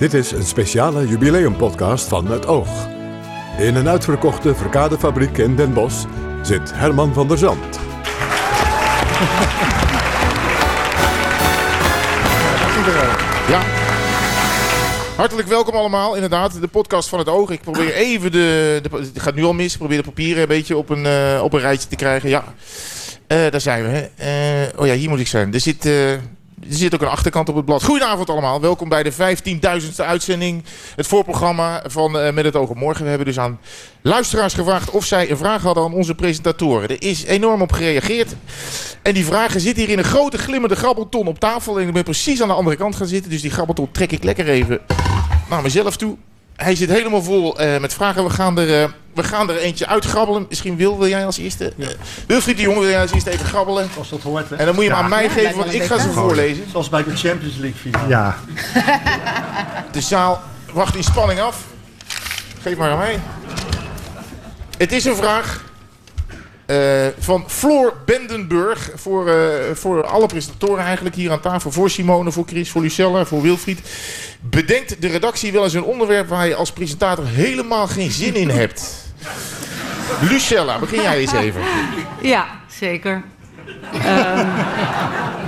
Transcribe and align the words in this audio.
Dit 0.00 0.14
is 0.14 0.30
een 0.30 0.44
speciale 0.44 1.06
jubileumpodcast 1.06 2.08
van 2.08 2.26
Het 2.26 2.46
Oog. 2.46 2.88
In 3.58 3.74
een 3.74 3.88
uitverkochte 3.88 4.54
verkadefabriek 4.54 5.38
in 5.38 5.56
Den 5.56 5.72
Bosch 5.72 6.04
zit 6.42 6.74
Herman 6.74 7.14
van 7.14 7.28
der 7.28 7.38
Zand. 7.38 7.78
Ja. 13.48 13.62
Hartelijk 15.16 15.48
welkom 15.48 15.74
allemaal, 15.74 16.14
inderdaad. 16.14 16.60
De 16.60 16.68
podcast 16.68 17.08
van 17.08 17.18
het 17.18 17.28
oog. 17.28 17.50
Ik 17.50 17.60
probeer 17.60 17.92
even 17.92 18.32
de... 18.32 18.80
de 18.82 18.96
het 18.96 19.10
gaat 19.22 19.34
nu 19.34 19.44
al 19.44 19.52
mis. 19.52 19.72
Ik 19.72 19.78
probeer 19.78 19.96
de 19.96 20.04
papieren 20.04 20.42
een 20.42 20.48
beetje 20.48 20.76
op 20.76 20.88
een, 20.90 21.06
eh, 21.06 21.40
op 21.42 21.52
een 21.52 21.60
rijtje 21.60 21.88
te 21.88 21.96
krijgen. 21.96 22.28
Ja, 22.28 22.44
Eh, 23.26 23.50
daar 23.50 23.60
zijn 23.60 23.82
we. 23.82 24.10
Eh, 24.16 24.80
oh 24.80 24.86
ja, 24.86 24.94
hier 24.94 25.08
moet 25.08 25.20
ik 25.20 25.26
zijn. 25.26 25.54
Er 25.54 25.60
zit, 25.60 25.88
er 26.68 26.76
zit 26.76 26.94
ook 26.94 27.02
een 27.02 27.08
achterkant 27.08 27.48
op 27.48 27.54
het 27.54 27.64
blad. 27.64 27.82
Goedenavond 27.82 28.30
allemaal. 28.30 28.60
Welkom 28.60 28.88
bij 28.88 29.02
de 29.02 29.12
15.000ste 29.12 30.04
uitzending. 30.04 30.64
Het 30.96 31.06
voorprogramma 31.06 31.82
van 31.86 32.18
eh, 32.18 32.32
Met 32.32 32.44
het 32.44 32.56
oog 32.56 32.68
op 32.68 32.76
morgen. 32.76 33.02
We 33.02 33.08
hebben 33.08 33.26
dus 33.26 33.38
aan 33.38 33.60
luisteraars 34.02 34.54
gevraagd 34.54 34.90
of 34.90 35.04
zij 35.04 35.30
een 35.30 35.36
vraag 35.36 35.62
hadden 35.62 35.84
aan 35.84 35.94
onze 35.94 36.14
presentatoren. 36.14 36.88
Er 36.88 37.02
is 37.02 37.24
enorm 37.24 37.62
op 37.62 37.72
gereageerd. 37.72 38.34
En 39.02 39.14
die 39.14 39.24
vragen 39.24 39.60
zitten 39.60 39.82
hier 39.82 39.92
in 39.92 39.98
een 39.98 40.04
grote 40.04 40.38
glimmende 40.38 40.76
grabbelton 40.76 41.26
op 41.26 41.38
tafel. 41.38 41.80
En 41.80 41.86
ik 41.86 41.92
ben 41.92 42.04
precies 42.04 42.42
aan 42.42 42.48
de 42.48 42.54
andere 42.54 42.76
kant 42.76 42.96
gaan 42.96 43.06
zitten. 43.06 43.30
Dus 43.30 43.42
die 43.42 43.50
grabbelton 43.50 43.90
trek 43.92 44.12
ik 44.12 44.24
lekker 44.24 44.48
even 44.48 44.80
naar 45.48 45.62
mezelf 45.62 45.96
toe. 45.96 46.16
Hij 46.62 46.74
zit 46.74 46.90
helemaal 46.90 47.22
vol 47.22 47.58
eh, 47.58 47.80
met 47.80 47.94
vragen. 47.94 48.24
We 48.24 48.30
gaan, 48.30 48.58
er, 48.58 48.82
eh, 48.82 48.88
we 49.14 49.22
gaan 49.22 49.50
er 49.50 49.56
eentje 49.56 49.86
uitgrabbelen. 49.86 50.46
Misschien 50.48 50.76
Wil, 50.76 50.98
wil 50.98 51.08
jij 51.08 51.26
als 51.26 51.38
eerste? 51.38 51.72
Eh, 51.78 51.86
Wilfried 52.26 52.56
de 52.56 52.62
Jong, 52.62 52.78
wil 52.78 52.88
jij 52.88 53.00
als 53.00 53.12
eerste 53.12 53.30
even 53.30 53.46
grabbelen? 53.46 53.88
Als 53.98 54.08
dat 54.08 54.20
hoort, 54.20 54.50
hè? 54.50 54.56
En 54.56 54.66
dan 54.66 54.74
moet 54.74 54.84
je 54.84 54.90
hem 54.90 54.98
aan 55.02 55.08
mij 55.10 55.28
geven, 55.28 55.56
want 55.56 55.74
ik 55.74 55.82
ga 55.82 55.98
ze 55.98 56.10
voorlezen. 56.10 56.64
Zoals 56.70 56.88
bij 56.88 57.04
de 57.04 57.16
Champions 57.16 57.56
League 57.56 57.80
finale. 57.80 58.08
Ja, 58.08 58.36
De 59.92 60.00
zaal 60.00 60.42
wacht 60.72 60.96
in 60.96 61.04
spanning 61.04 61.40
af. 61.40 61.64
Geef 62.62 62.76
maar 62.76 62.90
aan 62.90 62.98
mij. 62.98 63.20
Het 64.76 64.92
is 64.92 65.04
een 65.04 65.16
vraag 65.16 65.64
eh, 66.70 67.06
van 67.18 67.44
Floor 67.46 67.94
Bendenburg. 68.04 68.90
Voor, 68.94 69.28
eh, 69.28 69.74
voor 69.74 70.04
alle 70.04 70.26
presentatoren 70.26 70.84
eigenlijk 70.84 71.14
hier 71.14 71.30
aan 71.30 71.40
tafel. 71.40 71.70
Voor 71.70 71.90
Simone, 71.90 72.32
voor 72.32 72.44
Chris, 72.46 72.70
voor 72.70 72.82
Lucella, 72.82 73.24
voor 73.24 73.42
Wilfried. 73.42 73.80
Bedenkt 74.40 75.02
de 75.02 75.08
redactie 75.08 75.52
wel 75.52 75.64
eens 75.64 75.74
een 75.74 75.82
onderwerp 75.82 76.28
waar 76.28 76.46
je 76.46 76.54
als 76.54 76.72
presentator 76.72 77.26
helemaal 77.26 77.86
geen 77.86 78.10
zin 78.10 78.34
in 78.34 78.48
hebt? 78.48 79.04
Lucella, 80.20 80.78
begin 80.78 81.02
jij 81.02 81.18
eens 81.18 81.32
even. 81.32 81.62
Ja, 82.22 82.46
zeker. 82.78 83.22
Ehm, 83.92 84.46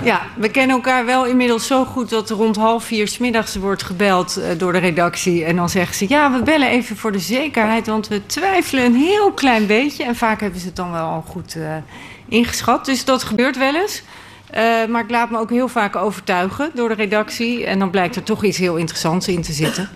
ja, 0.02 0.20
we 0.36 0.48
kennen 0.48 0.76
elkaar 0.76 1.04
wel 1.04 1.26
inmiddels 1.26 1.66
zo 1.66 1.84
goed 1.84 2.10
dat 2.10 2.30
er 2.30 2.36
rond 2.36 2.56
half 2.56 2.84
vier 2.84 3.08
's 3.08 3.56
wordt 3.56 3.82
gebeld 3.82 4.36
eh, 4.36 4.58
door 4.58 4.72
de 4.72 4.78
redactie. 4.78 5.44
En 5.44 5.56
dan 5.56 5.68
zeggen 5.68 5.94
ze, 5.94 6.06
ja, 6.08 6.32
we 6.32 6.42
bellen 6.42 6.68
even 6.68 6.96
voor 6.96 7.12
de 7.12 7.18
zekerheid, 7.18 7.86
want 7.86 8.08
we 8.08 8.26
twijfelen 8.26 8.84
een 8.84 8.94
heel 8.94 9.32
klein 9.32 9.66
beetje. 9.66 10.04
En 10.04 10.16
vaak 10.16 10.40
hebben 10.40 10.60
ze 10.60 10.66
het 10.66 10.76
dan 10.76 10.92
wel 10.92 11.06
al 11.06 11.24
goed 11.28 11.54
eh, 11.56 11.76
ingeschat. 12.28 12.84
Dus 12.84 13.04
dat 13.04 13.22
gebeurt 13.22 13.58
wel 13.58 13.74
eens. 13.74 14.02
Eh, 14.50 14.86
maar 14.88 15.02
ik 15.02 15.10
laat 15.10 15.30
me 15.30 15.38
ook 15.38 15.50
heel 15.50 15.68
vaak 15.68 15.96
overtuigen 15.96 16.70
door 16.74 16.88
de 16.88 16.94
redactie. 16.94 17.66
En 17.66 17.78
dan 17.78 17.90
blijkt 17.90 18.16
er 18.16 18.22
toch 18.22 18.44
iets 18.44 18.58
heel 18.58 18.76
interessants 18.76 19.28
in 19.28 19.42
te 19.42 19.52
zitten. 19.52 19.88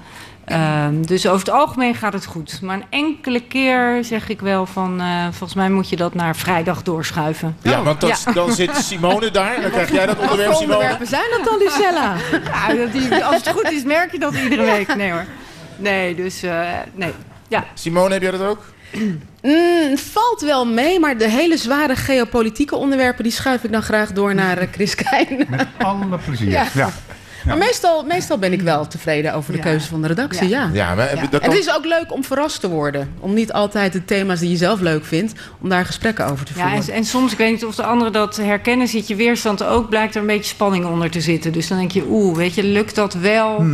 Ehm, 0.46 1.02
dus 1.02 1.26
over 1.26 1.38
het 1.46 1.50
algemeen 1.54 1.94
gaat 1.94 2.12
het 2.12 2.24
goed. 2.26 2.58
Maar 2.62 2.76
een 2.76 2.84
enkele 2.90 3.40
keer 3.40 4.04
zeg 4.04 4.28
ik 4.28 4.40
wel 4.40 4.66
van... 4.66 5.00
eh, 5.00 5.22
volgens 5.22 5.54
mij 5.54 5.70
moet 5.70 5.88
je 5.88 5.96
dat 5.96 6.14
naar 6.14 6.36
vrijdag 6.36 6.82
doorschuiven. 6.82 7.56
Ja, 7.62 7.82
want 7.82 8.00
dat, 8.00 8.24
dan 8.34 8.52
zit 8.52 8.76
Simone 8.76 9.30
daar. 9.30 9.60
Dan 9.60 9.70
krijg 9.70 9.90
jij 9.92 10.06
dat 10.06 10.18
onderwerp, 10.18 10.52
Simone. 10.52 10.72
onderwerpen 10.74 11.06
zijn 11.06 11.24
dat 11.30 11.44
dan, 11.44 11.58
Lucella? 11.58 12.14
Ja, 12.68 12.74
dat 12.74 12.92
die- 12.92 13.24
als 13.24 13.36
het 13.36 13.48
goed 13.48 13.70
is 13.70 13.82
merk 13.84 14.12
je 14.12 14.18
dat 14.18 14.34
iedere 14.34 14.64
week. 14.64 14.96
Nee 14.96 15.10
hoor. 15.12 15.24
Nee, 15.76 16.14
dus 16.14 16.42
eh, 16.42 16.60
nee. 16.94 17.12
Ja, 17.48 17.64
Simone, 17.74 18.12
heb 18.12 18.22
jij 18.22 18.30
dat 18.30 18.40
ook? 18.40 18.64
Mm, 19.42 19.98
valt 19.98 20.40
wel 20.40 20.66
mee, 20.66 21.00
maar 21.00 21.18
de 21.18 21.28
hele 21.28 21.56
zware 21.56 21.96
geopolitieke 21.96 22.76
onderwerpen... 22.76 23.22
die 23.22 23.32
schuif 23.32 23.64
ik 23.64 23.72
dan 23.72 23.82
graag 23.82 24.12
door 24.12 24.34
naar 24.34 24.58
eh, 24.58 24.68
Chris 24.72 24.94
Keijn. 24.94 25.46
met 25.48 25.66
alle 25.78 26.18
plezier. 26.24 26.48
Ja. 26.50 26.66
Ja. 26.74 26.90
Maar 27.46 27.56
meestal, 27.58 28.04
meestal 28.04 28.38
ben 28.38 28.52
ik 28.52 28.60
wel 28.60 28.86
tevreden 28.86 29.34
over 29.34 29.52
de 29.52 29.58
Ja. 29.58 29.64
keuze 29.64 29.88
van 29.88 30.02
de 30.02 30.08
redactie, 30.08 30.48
ja. 30.48 30.70
Ja, 30.72 30.94
maar 30.94 31.14
Ja. 31.14 31.26
dat 31.30 31.40
En 31.42 31.50
het 31.50 31.58
is 31.58 31.74
ook 31.74 31.84
leuk 31.84 32.12
om 32.12 32.24
verrast 32.24 32.60
te 32.60 32.68
worden. 32.68 33.12
Om 33.20 33.34
niet 33.34 33.52
altijd 33.52 33.92
de 33.92 34.04
thema's 34.04 34.40
die 34.40 34.50
je 34.50 34.56
zelf 34.56 34.80
leuk 34.80 35.04
vindt... 35.04 35.32
om 35.60 35.68
daar 35.68 35.84
gesprekken 35.86 36.26
over 36.30 36.44
te 36.44 36.52
ja 36.56 36.62
voeren. 36.68 36.88
en, 36.88 36.94
en 36.94 37.04
soms, 37.04 37.32
ik 37.32 37.38
weet 37.38 37.50
niet 37.50 37.64
of 37.64 37.74
de 37.74 37.82
anderen 37.82 38.12
dat 38.12 38.36
herkennen... 38.36 38.88
ziet 38.88 39.08
je 39.08 39.14
weerstand 39.14 39.64
ook, 39.64 39.88
blijkt 39.88 40.14
er 40.14 40.20
een 40.20 40.26
beetje 40.26 40.54
spanning 40.54 40.84
onder 40.86 41.10
te 41.10 41.20
zitten. 41.20 41.52
Dus 41.52 41.68
dan 41.68 41.78
denk 41.78 41.90
je, 41.90 42.04
oeh, 42.08 42.36
weet 42.36 42.54
je, 42.54 42.64
lukt 42.64 42.94
dat 42.94 43.14
wel? 43.14 43.64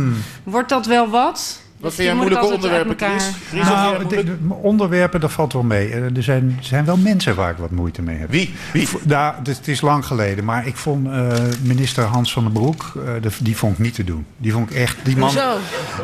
Wordt 0.43 0.69
dat 0.69 0.85
wel 0.85 1.09
wat? 1.09 1.61
Wat 1.83 1.91
Dus 1.95 2.05
vind 2.05 2.07
jij 2.07 2.17
moeilijke 2.27 2.53
onderwerpen, 2.53 2.95
Chris? 2.97 3.29
Nou, 3.63 3.87
moeilijk? 3.99 4.09
de, 4.09 4.23
de 4.47 4.53
onderwerpen, 4.53 5.19
dat 5.19 5.31
valt 5.31 5.53
wel 5.53 5.63
mee. 5.63 5.89
Eh, 5.89 6.15
Er 6.17 6.23
zijn, 6.23 6.55
er 6.59 6.63
zijn 6.65 6.85
wel 6.85 6.97
mensen 6.97 7.35
waar 7.35 7.49
ik 7.51 7.57
wat 7.57 7.71
moeite 7.71 8.01
mee 8.01 8.17
heb. 8.17 8.29
Wie? 8.31 8.53
Wie? 8.73 8.87
Ja, 9.07 9.35
het, 9.43 9.57
het 9.57 9.67
is 9.67 9.81
lang 9.81 10.05
geleden, 10.05 10.43
maar 10.45 10.67
ik 10.67 10.75
vond 10.77 11.07
eh, 11.07 11.31
minister 11.61 12.03
Hans 12.03 12.33
van 12.33 12.43
den 12.43 12.51
Broek, 12.53 12.91
eh, 12.95 13.21
de- 13.21 13.29
die 13.39 13.57
vond 13.57 13.73
ik 13.73 13.79
niet 13.79 13.93
te 13.95 14.03
doen. 14.03 14.25
Die 14.37 14.51
vond 14.51 14.69
ik 14.71 14.75
echt, 14.77 14.97
die 15.03 15.17
man, 15.17 15.29
Hoezo? 15.29 15.57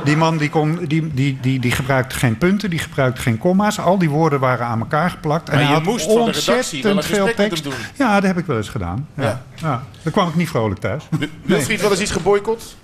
die 0.03 0.17
man 0.17 0.37
die, 0.37 0.49
kon, 0.49 0.79
die, 0.87 1.13
die, 1.13 1.37
die, 1.41 1.59
die 1.59 1.71
gebruikte 1.71 2.15
geen 2.15 2.37
punten, 2.37 2.69
die 2.69 2.79
gebruikte 2.79 3.21
geen 3.21 3.37
komma's. 3.37 3.79
Al 3.79 3.97
die 3.97 4.09
woorden 4.09 4.39
waren 4.39 4.65
aan 4.65 4.79
elkaar 4.79 5.09
geplakt. 5.09 5.49
En 5.49 5.55
Maar 5.55 5.63
je 5.63 5.73
had 5.73 5.83
moest 5.83 6.05
van 6.05 6.25
de 6.25 6.31
redactie 6.31 6.81
wel 6.83 6.91
een 6.91 6.97
ontzettend 6.97 7.25
veel 7.35 7.45
tekst. 7.47 7.63
doen. 7.63 7.73
Ja, 7.97 8.13
dat 8.13 8.23
heb 8.23 8.37
ik 8.37 8.45
wel 8.45 8.57
eens 8.57 8.69
gedaan. 8.69 9.07
Ja. 9.13 9.23
Ja. 9.23 9.41
Ja. 9.55 9.83
Daar 10.03 10.13
kwam 10.13 10.27
ik 10.27 10.35
niet 10.35 10.49
vrolijk 10.49 10.79
thuis. 10.79 11.03
Wilfried, 11.41 11.81
wel 11.81 11.91
eens 11.91 11.99
iets 12.01 12.11
geboycott? 12.11 12.75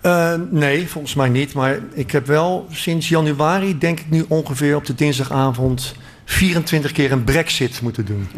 Eh, 0.00 0.32
nee, 0.50 0.88
volgens 0.88 1.14
mij 1.14 1.28
niet. 1.28 1.52
Maar 1.52 1.78
ik 1.92 2.10
heb 2.10 2.26
wel 2.26 2.66
sinds 2.70 3.08
januari, 3.08 3.78
denk 3.78 4.00
ik 4.00 4.10
nu 4.10 4.24
ongeveer 4.28 4.76
op 4.76 4.86
de 4.86 4.94
dinsdagavond... 4.94 5.94
24 6.24 6.92
keer 6.92 7.12
een 7.12 7.24
brexit 7.24 7.80
moeten 7.82 8.04
doen. 8.04 8.28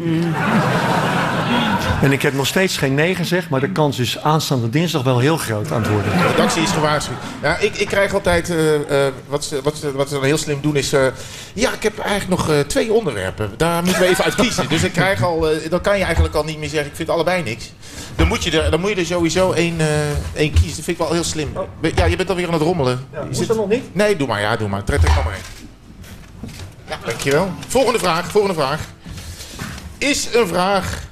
En 2.01 2.11
ik 2.11 2.21
heb 2.21 2.33
nog 2.33 2.47
steeds 2.47 2.77
geen 2.77 2.93
nee 2.93 3.15
gezegd, 3.15 3.49
maar 3.49 3.59
de 3.59 3.71
kans 3.71 3.99
is 3.99 4.17
aanstaande 4.19 4.69
dinsdag 4.69 5.03
wel 5.03 5.19
heel 5.19 5.37
groot 5.37 5.71
aan 5.71 5.81
het 5.81 5.91
worden. 5.91 6.17
De 6.17 6.27
redactie 6.27 6.61
is 6.61 6.71
gewaarschuwd. 6.71 7.17
Ja, 7.41 7.57
ik, 7.57 7.75
ik 7.75 7.87
krijg 7.87 8.13
altijd... 8.13 8.49
eh, 8.49 9.05
eh, 9.05 9.13
wat, 9.27 9.43
ze, 9.43 9.61
wat, 9.63 9.77
ze, 9.77 9.91
wat 9.91 10.07
ze 10.07 10.13
dan 10.13 10.23
heel 10.23 10.37
slim 10.37 10.59
doen 10.61 10.75
is... 10.75 10.89
ja, 11.53 11.73
ik 11.73 11.83
heb 11.83 11.99
eigenlijk 11.99 12.47
nog 12.47 12.65
twee 12.67 12.93
onderwerpen. 12.93 13.51
Daar 13.57 13.83
moeten 13.83 14.01
we 14.01 14.07
even 14.07 14.23
uit 14.23 14.35
kiezen. 14.35 14.69
Dus 14.69 14.83
ik 14.83 14.91
krijg 14.91 15.23
al, 15.23 15.47
dan 15.69 15.81
kan 15.81 15.97
je 15.97 16.03
eigenlijk 16.03 16.35
al 16.35 16.43
niet 16.43 16.59
meer 16.59 16.69
zeggen... 16.69 16.89
ik 16.89 16.95
vind 16.95 17.09
allebei 17.09 17.43
niks. 17.43 17.71
Dan 18.15 18.27
moet 18.27 18.43
je 18.43 18.61
er, 18.61 18.71
dan 18.71 18.79
moet 18.79 18.89
je 18.89 18.95
er 18.95 19.05
sowieso 19.05 19.51
één, 19.51 19.79
eh, 19.79 19.87
één 20.33 20.51
kiezen. 20.51 20.75
Dat 20.75 20.85
vind 20.85 20.87
ik 20.87 20.97
wel 20.97 21.11
heel 21.13 21.23
slim. 21.23 21.53
Ja, 21.95 22.05
je 22.05 22.15
bent 22.15 22.29
alweer 22.29 22.47
aan 22.47 22.53
het 22.53 22.61
rommelen. 22.61 23.07
Je 23.11 23.29
Is 23.29 23.37
zit- 23.37 23.47
dat 23.47 23.57
nog 23.57 23.69
niet? 23.69 23.95
Nee, 23.95 24.15
doe 24.15 24.27
maar. 24.27 24.41
Ja, 24.41 24.55
doe 24.55 24.67
maar. 24.67 24.83
Trek, 24.83 24.99
trek 24.99 25.15
maar 25.15 25.23
maar 25.23 25.33
één. 25.33 25.43
Ja, 26.89 26.97
dankjewel. 27.05 27.51
Volgende 27.67 27.99
vraag. 27.99 28.31
Volgende 28.31 28.55
vraag. 28.55 28.79
Is 29.97 30.29
een 30.33 30.47
vraag 30.47 31.03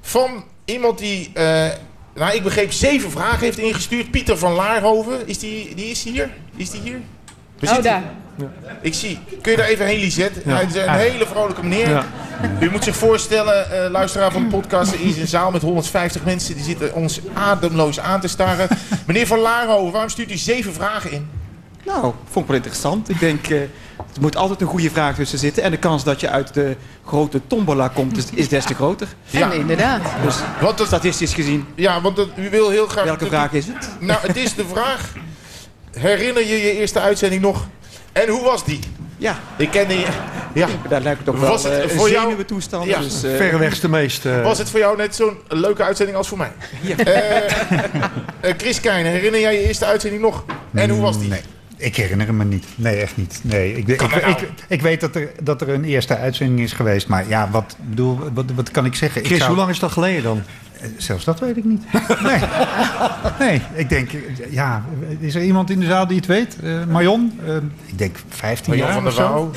van 0.00 0.44
iemand 0.64 0.98
die... 0.98 1.30
eh, 1.34 1.66
nou, 2.14 2.34
ik 2.34 2.42
begreep 2.42 2.72
zeven 2.72 3.10
vragen 3.10 3.38
heeft 3.38 3.58
ingestuurd. 3.58 4.10
Pieter 4.10 4.38
van 4.38 4.52
Laarhoven. 4.52 5.28
Is 5.28 5.38
die, 5.38 5.74
die 5.74 5.90
is 5.90 6.02
hier? 6.02 6.30
Is 6.56 6.70
die 6.70 6.80
hier? 6.80 7.00
Oh, 7.76 7.82
daar. 7.82 8.02
Ik 8.80 8.94
zie. 8.94 9.18
Kun 9.42 9.50
je 9.50 9.56
daar 9.58 9.66
even 9.66 9.86
heen, 9.86 9.98
Lisette? 9.98 10.40
Hij 10.44 10.64
is 10.64 10.74
een 10.74 10.88
hele 10.90 11.26
vrolijke 11.26 11.62
meneer. 11.62 11.88
Ja. 11.88 12.06
U 12.60 12.70
moet 12.70 12.84
zich 12.84 12.96
voorstellen, 12.96 13.84
eh, 13.84 13.90
luisteraar 13.90 14.32
van 14.32 14.42
de 14.42 14.48
podcast, 14.48 14.92
er 14.92 15.00
is 15.00 15.18
een 15.18 15.26
zaal 15.26 15.50
met 15.50 15.62
150 15.62 16.24
mensen. 16.24 16.54
Die 16.54 16.64
zitten 16.64 16.94
ons 16.94 17.20
ademloos 17.34 18.00
aan 18.00 18.20
te 18.20 18.28
staren. 18.28 18.68
Meneer 19.06 19.26
van 19.26 19.38
Laarhoven, 19.38 19.92
waarom 19.92 20.10
stuurt 20.10 20.30
u 20.30 20.36
zeven 20.36 20.72
vragen 20.72 21.12
in? 21.12 21.28
Nou, 21.84 22.02
vond 22.02 22.44
ik 22.44 22.46
wel 22.46 22.56
interessant. 22.56 23.08
Ik 23.08 23.18
denk, 23.20 23.46
eh, 23.48 23.60
er 23.96 24.20
moet 24.20 24.36
altijd 24.36 24.60
een 24.60 24.66
goede 24.66 24.90
vraag 24.90 25.14
tussen 25.14 25.38
zitten. 25.38 25.62
En 25.62 25.70
de 25.70 25.76
kans 25.76 26.04
dat 26.04 26.20
je 26.20 26.28
uit 26.28 26.54
de 26.54 26.76
grote 27.06 27.40
tombola 27.46 27.88
komt, 27.88 28.16
is, 28.16 28.24
is 28.34 28.48
des 28.48 28.64
te 28.64 28.74
groter. 28.74 29.08
Ja. 29.26 29.50
En 29.52 29.58
inderdaad. 29.58 30.00
Dus 30.24 30.36
Want 30.60 30.78
dat, 30.78 30.86
statistisch 30.86 31.34
gezien, 31.34 31.66
ja, 31.74 32.00
want 32.00 32.16
dat, 32.16 32.28
u 32.36 32.50
wil 32.50 32.70
heel 32.70 32.86
graag... 32.86 33.04
welke 33.04 33.26
vraag 33.26 33.52
is 33.52 33.66
het? 33.66 33.90
Nou, 34.00 34.20
het 34.26 34.36
is 34.36 34.54
de 34.54 34.64
vraag. 34.72 35.12
Herinner 35.98 36.46
je 36.46 36.56
je 36.56 36.72
eerste 36.78 37.00
uitzending 37.00 37.42
nog? 37.42 37.66
En 38.12 38.28
hoe 38.28 38.42
was 38.42 38.64
die? 38.64 38.78
Ja, 39.16 39.38
Ik 39.56 39.70
kende 39.70 39.98
je... 39.98 40.06
Ja. 40.54 40.66
daar 40.88 41.00
lijkt 41.00 41.18
het 41.18 41.28
ook 41.28 41.36
Was 41.36 41.62
wel 41.62 41.72
het 41.72 41.82
eh, 41.90 41.96
voor 41.96 42.06
een 42.06 42.12
jou- 42.12 42.24
zenuwentoestand. 42.24 42.86
Ja. 42.86 42.98
Dus, 43.00 43.22
eh, 43.22 43.36
Verreweg 43.36 43.80
de 43.80 43.88
meest... 43.88 44.26
eh, 44.26 44.42
Was 44.42 44.58
het 44.58 44.70
voor 44.70 44.78
jou 44.80 44.96
net 44.96 45.14
zo'n 45.14 45.36
leuke 45.48 45.82
uitzending 45.82 46.18
als 46.18 46.28
voor 46.28 46.38
mij? 46.38 46.52
Ja. 46.80 46.96
Eh, 46.96 48.52
Chris 48.56 48.80
Keijne, 48.80 49.08
herinner 49.08 49.40
jij 49.40 49.52
je 49.60 49.66
eerste 49.66 49.84
uitzending 49.84 50.22
nog? 50.22 50.44
En 50.74 50.90
hoe 50.90 51.00
was 51.00 51.18
die? 51.18 51.28
Nee. 51.28 51.40
Ik 51.76 51.96
herinner 51.96 52.34
me 52.34 52.44
niet. 52.44 52.64
Nee, 52.74 52.96
echt 52.96 53.16
niet. 53.16 53.40
Nee, 53.42 53.76
ik, 53.76 53.86
dat 53.98 54.00
ik, 54.12 54.22
nou? 54.22 54.36
ik 54.68 54.82
weet 54.82 55.00
dat 55.00 55.14
er, 55.16 55.30
dat 55.42 55.60
er 55.60 55.68
een 55.68 55.84
eerste 55.84 56.16
uitzending 56.16 56.60
is 56.60 56.72
geweest. 56.72 57.08
Maar 57.08 57.28
ja, 57.28 57.48
wat, 57.50 57.76
bedoel, 57.80 58.18
wat, 58.34 58.44
wat 58.54 58.70
kan 58.70 58.84
ik 58.84 58.94
zeggen? 58.94 59.20
Ik 59.20 59.26
Chris, 59.26 59.38
zou- 59.38 59.50
hoe 59.50 59.58
lang 59.58 59.70
is 59.70 59.78
dat 59.78 59.92
geleden 59.92 60.22
dan? 60.22 60.42
Zelfs 60.96 61.24
dat 61.24 61.40
weet 61.40 61.56
ik 61.56 61.64
niet. 61.64 61.82
Nee, 62.28 62.38
nee 63.38 63.60
ik 63.74 63.88
denk... 63.88 64.10
Ja, 64.50 64.84
is 65.20 65.34
er 65.34 65.42
iemand 65.42 65.70
in 65.70 65.80
de 65.80 65.86
zaal 65.86 66.06
die 66.06 66.16
het 66.16 66.26
weet? 66.26 66.56
Eh 66.62 66.84
Marion? 66.88 67.40
Ik 67.86 67.98
denk 67.98 68.16
15 68.28 68.68
Marjan 68.68 68.86
jaar 68.88 68.96
van 69.02 69.06
of 69.06 69.14
der 69.14 69.24
zo. 69.24 69.32
Wouw. 69.32 69.50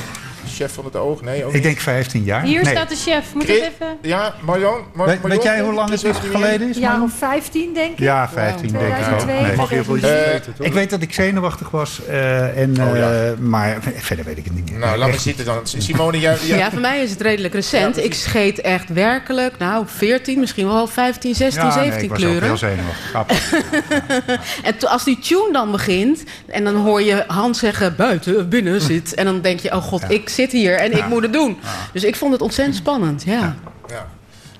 Chef 0.55 0.73
van 0.73 0.85
het 0.85 0.95
oog? 0.95 1.21
Nee, 1.21 1.41
ook 1.43 1.47
Ik 1.47 1.53
niet. 1.53 1.63
denk 1.63 1.79
15 1.79 2.23
jaar. 2.23 2.41
Hier 2.43 2.63
Nee. 2.63 2.73
staat 2.75 2.89
de 2.89 2.95
chef. 2.95 3.33
Moet 3.33 3.43
Chris- 3.43 3.57
ik 3.57 3.63
even... 3.63 3.97
Ja, 4.01 4.33
Marjan? 4.41 4.79
Mar 4.93 5.17
Weet, 5.23 5.43
jij 5.43 5.59
hoe 5.61 5.73
lang 5.73 5.89
het 5.89 6.01
Western 6.01 6.31
geleden 6.31 6.69
is? 6.69 6.77
Of 6.77 7.11
15, 7.17 7.73
denk 7.73 7.91
ik. 7.91 7.99
Ja, 7.99 8.29
15 8.33 8.71
denk 8.71 8.83
ik 8.83 8.89
ook. 8.89 8.97
2002. 8.97 9.41
Nee. 9.41 9.55
Mag 9.55 9.69
je 9.69 9.75
heel 9.75 9.83
veel 9.83 9.95
Eh, 9.95 10.01
weten, 10.31 10.53
toch? 10.57 10.65
Ik 10.65 10.73
weet 10.73 10.89
dat 10.89 11.01
ik 11.01 11.13
zenuwachtig 11.13 11.69
was, 11.69 12.05
eh, 12.05 12.57
en, 12.61 12.69
Oh, 12.81 12.95
ja. 12.97 13.11
eh, 13.11 13.37
maar 13.39 13.77
verder 13.95 14.25
weet 14.25 14.37
ik 14.37 14.43
het 14.43 14.55
niet 14.55 14.69
meer. 14.71 14.79
Nou, 14.79 14.97
laat 14.97 15.09
Echt. 15.09 15.21
zitten 15.21 15.45
dan. 15.45 15.59
Simone, 15.63 16.19
jij... 16.19 16.37
jij- 16.45 16.57
Ja, 16.57 16.71
voor 16.71 16.79
mij 16.81 17.03
is 17.03 17.09
het 17.09 17.21
redelijk 17.21 17.53
recent. 17.53 17.95
Ja, 17.95 18.01
ik 18.01 18.13
scheet 18.13 18.61
echt 18.61 18.89
werkelijk, 18.89 19.57
nou, 19.57 19.85
14, 19.87 20.39
misschien 20.39 20.67
wel 20.67 20.87
15, 20.87 21.35
16, 21.35 21.63
Ja, 21.63 21.75
nee, 21.75 21.83
17 21.83 22.03
ik 22.03 22.09
was 22.09 22.19
kleuren. 22.19 22.49
ook 22.51 22.57
heel 22.59 22.69
zenuwachtig. 22.69 23.53
En 24.63 24.75
als 24.89 25.03
die 25.03 25.19
tune 25.19 25.49
dan 25.51 25.71
begint 25.71 26.23
en 26.47 26.63
dan 26.63 26.75
hoor 26.75 27.01
je 27.01 27.23
Hans 27.27 27.59
zeggen 27.59 27.95
buiten, 27.95 28.49
binnen 28.49 28.81
zit. 28.81 29.13
En 29.13 29.25
dan 29.25 29.41
denk 29.41 29.59
je, 29.59 29.71
oh 29.75 29.81
god, 29.81 30.03
ik 30.07 30.29
zit 30.29 30.44
hier 30.51 30.75
en 30.75 30.97
ik 30.97 31.07
moet 31.07 31.21
het 31.21 31.33
doen. 31.33 31.57
Dus 31.93 32.03
ik 32.03 32.15
vond 32.15 32.31
het 32.31 32.41
ontzettend 32.41 32.77
spannend, 32.77 33.23
ja. 33.23 33.55
Ja. 33.87 34.07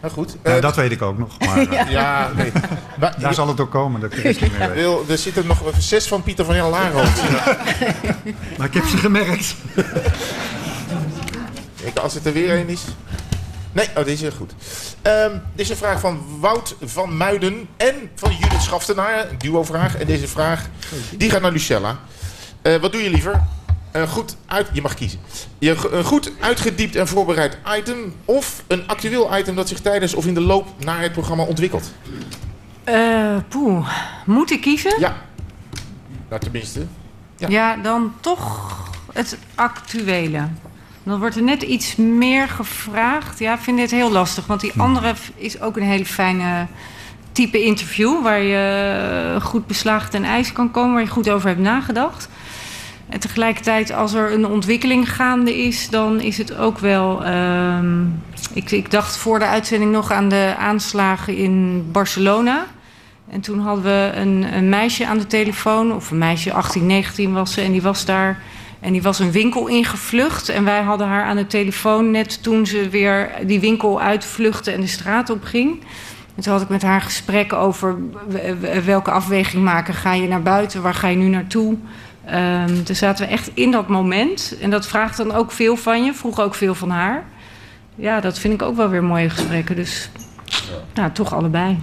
Nou 0.01 0.13
goed. 0.13 0.35
Eh, 0.41 0.61
dat 0.61 0.75
weet 0.75 0.91
ik 0.91 1.01
ook 1.01 1.17
nog. 1.17 1.39
Maar 1.45 1.57
eh, 1.57 1.89
Ja, 1.89 2.31
nee. 2.35 2.51
Maar, 2.99 3.15
daar 3.19 3.33
zal 3.33 3.47
het 3.47 3.59
ook 3.59 3.71
komen. 3.71 4.01
Dat 4.01 4.13
ik 4.13 4.23
het 4.23 4.41
niet 4.41 4.57
meer. 4.57 4.73
Wil, 4.81 5.05
er 5.09 5.17
zitten 5.17 5.47
nog 5.47 5.61
zes 5.79 6.07
van 6.07 6.23
Pieter 6.23 6.45
van 6.45 6.55
Jan 6.55 6.69
Laro. 6.69 7.03
Maar 8.57 8.67
ik 8.67 8.73
heb 8.73 8.85
ze 8.85 8.97
gemerkt. 8.97 9.55
Ik, 11.83 11.97
als 11.97 12.13
het 12.13 12.25
er 12.25 12.33
weer 12.33 12.59
een 12.59 12.69
is. 12.69 12.81
Nee, 13.71 13.87
oh, 13.97 14.05
deze 14.05 14.27
is 14.27 14.33
goed. 14.33 14.53
Ehm, 15.01 15.31
dit 15.31 15.65
is 15.65 15.69
een 15.69 15.77
vraag 15.77 15.99
van 15.99 16.23
Wout 16.39 16.75
van 16.83 17.17
Muiden 17.17 17.67
en 17.77 17.95
van 18.15 18.35
Judith 18.39 18.61
Schaftenaar. 18.61 19.29
Een 19.29 19.37
duo-vraag. 19.37 19.95
En 19.95 20.05
deze 20.07 20.27
vraag 20.27 20.65
die 21.17 21.29
gaat 21.29 21.41
naar 21.41 21.51
Lucella. 21.51 21.99
Eh, 22.61 22.75
wat 22.75 22.91
doe 22.91 23.03
je 23.03 23.09
liever? 23.09 23.43
Een 23.95 24.07
goed 24.07 24.35
uit, 24.45 24.67
je 24.73 24.81
mag 24.81 24.93
kiezen. 24.93 25.19
Je, 25.59 25.89
een 25.91 26.03
goed 26.03 26.31
uitgediept 26.39 26.95
en 26.95 27.07
voorbereid 27.07 27.57
item 27.77 28.13
of 28.25 28.63
een 28.67 28.87
actueel 28.87 29.37
item 29.37 29.55
dat 29.55 29.67
zich 29.67 29.79
tijdens 29.79 30.13
of 30.13 30.25
in 30.25 30.33
de 30.33 30.41
loop 30.41 30.67
naar 30.79 31.01
het 31.01 31.11
programma 31.11 31.43
ontwikkelt? 31.43 31.91
Eh, 32.83 33.35
poeh, 33.47 33.89
moet 34.25 34.51
ik 34.51 34.61
kiezen? 34.61 34.99
Ja. 34.99 35.15
Nou, 36.29 36.41
tenminste. 36.41 36.85
Ja. 37.37 37.47
Ja. 37.47 37.75
dan 37.75 38.13
toch 38.19 38.77
het 39.13 39.37
actuele. 39.55 40.47
Dan 41.03 41.19
wordt 41.19 41.35
er 41.35 41.43
net 41.43 41.61
iets 41.61 41.95
meer 41.95 42.47
gevraagd. 42.47 43.39
Ja, 43.39 43.53
ik 43.53 43.59
vind 43.59 43.77
dit 43.77 43.91
heel 43.91 44.11
lastig. 44.11 44.45
Want 44.45 44.61
die 44.61 44.73
andere 44.77 45.13
is 45.35 45.61
ook 45.61 45.77
een 45.77 45.83
hele 45.83 46.05
fijne 46.05 46.67
type 47.31 47.63
interview... 47.63 48.23
waar 48.23 48.41
je 48.41 49.37
goed 49.41 49.67
beslagen 49.67 50.09
ten 50.09 50.23
ijs 50.23 50.53
kan 50.53 50.71
komen... 50.71 50.93
waar 50.93 51.03
je 51.03 51.07
goed 51.07 51.29
over 51.29 51.47
hebt 51.47 51.61
nagedacht. 51.61 52.29
En 53.09 53.19
tegelijkertijd, 53.19 53.93
als 53.93 54.13
er 54.13 54.31
een 54.33 54.47
ontwikkeling 54.47 55.13
gaande 55.13 55.57
is... 55.57 55.89
dan 55.89 56.19
is 56.19 56.37
het 56.37 56.57
ook 56.57 56.79
wel... 56.79 57.25
ehm, 57.25 58.03
ik, 58.53 58.71
ik 58.71 58.91
dacht 58.91 59.17
voor 59.17 59.39
de 59.39 59.45
uitzending 59.45 59.91
nog 59.91 60.11
aan 60.11 60.29
de 60.29 60.55
aanslagen 60.57 61.37
in 61.37 61.85
Barcelona... 61.91 62.65
En 63.29 63.41
toen 63.41 63.59
hadden 63.59 63.83
we 63.83 64.11
een, 64.15 64.55
een 64.57 64.69
meisje 64.69 65.05
aan 65.05 65.17
de 65.17 65.27
telefoon, 65.27 65.93
of 65.93 66.11
een 66.11 66.17
meisje, 66.17 66.53
18, 66.53 66.85
19 66.85 67.33
was 67.33 67.53
ze, 67.53 67.61
en 67.61 67.71
die 67.71 67.81
was 67.81 68.05
daar. 68.05 68.41
En 68.79 68.91
die 68.91 69.01
was 69.01 69.19
een 69.19 69.31
winkel 69.31 69.67
ingevlucht. 69.67 70.49
En 70.49 70.63
wij 70.63 70.81
hadden 70.81 71.07
haar 71.07 71.23
aan 71.23 71.35
de 71.35 71.47
telefoon 71.47 72.11
net 72.11 72.43
toen 72.43 72.65
ze 72.65 72.89
weer 72.89 73.31
die 73.45 73.59
winkel 73.59 74.01
uitvluchtte 74.01 74.71
en 74.71 74.81
de 74.81 74.87
straat 74.87 75.29
op 75.29 75.43
ging. 75.43 75.79
En 76.35 76.43
toen 76.43 76.53
had 76.53 76.61
ik 76.61 76.69
met 76.69 76.81
haar 76.81 77.01
gesprekken 77.01 77.57
over 77.57 77.97
welke 78.85 79.11
afweging 79.11 79.63
maken. 79.63 79.93
Ga 79.93 80.13
je 80.13 80.27
naar 80.27 80.41
buiten? 80.41 80.81
Waar 80.81 80.93
ga 80.93 81.07
je 81.07 81.17
nu 81.17 81.27
naartoe? 81.27 81.77
Ehm 82.25 82.83
toen 82.83 82.95
zaten 82.95 83.25
we 83.25 83.31
echt 83.31 83.49
in 83.53 83.71
dat 83.71 83.87
moment. 83.87 84.55
En 84.61 84.69
dat 84.69 84.87
vraagt 84.87 85.17
dan 85.17 85.31
ook 85.31 85.51
veel 85.51 85.75
van 85.75 86.03
je. 86.05 86.13
Vroeg 86.13 86.39
ook 86.39 86.55
veel 86.55 86.75
van 86.75 86.89
haar. 86.89 87.25
Ja, 87.95 88.19
dat 88.19 88.39
vind 88.39 88.53
ik 88.53 88.61
ook 88.61 88.75
wel 88.75 88.89
weer 88.89 89.03
mooie 89.03 89.29
gesprekken. 89.29 89.75
Dus 89.75 90.09
nou, 90.93 91.11
toch 91.11 91.33
allebei. 91.33 91.79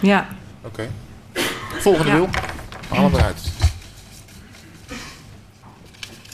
Ja. 0.00 0.28
Oké. 0.64 0.90
Volgende 1.78 2.10
Ja. 2.10 2.16
wil. 2.16 2.28
Haal 2.88 3.04
hem 3.04 3.14
eruit. 3.14 3.52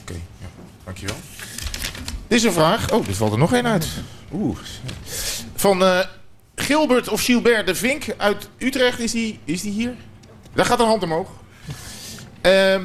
Oké, 0.01 0.13
ja. 0.39 0.47
dankjewel. 0.85 1.17
Dit 2.29 2.39
is 2.39 2.45
een 2.45 2.53
vraag. 2.53 2.93
Oh, 2.93 3.09
er 3.09 3.15
valt 3.15 3.33
er 3.33 3.39
nog 3.39 3.53
één 3.53 3.67
uit. 3.67 3.89
Oeh. 4.33 4.59
Van 5.55 5.85
eh, 5.85 5.99
Gilbert 6.55 7.09
of 7.09 7.25
Gilbert 7.25 7.67
de 7.67 7.75
Vink 7.75 8.05
uit 8.17 8.49
Utrecht. 8.59 8.99
Is 8.99 9.13
die, 9.13 9.41
is 9.45 9.63
die 9.63 9.73
hier? 9.73 9.95
Daar 10.53 10.65
gaat 10.65 10.81
een 10.81 10.87
hand 10.87 11.03
omhoog. 11.03 11.29
Ehm, 12.41 12.83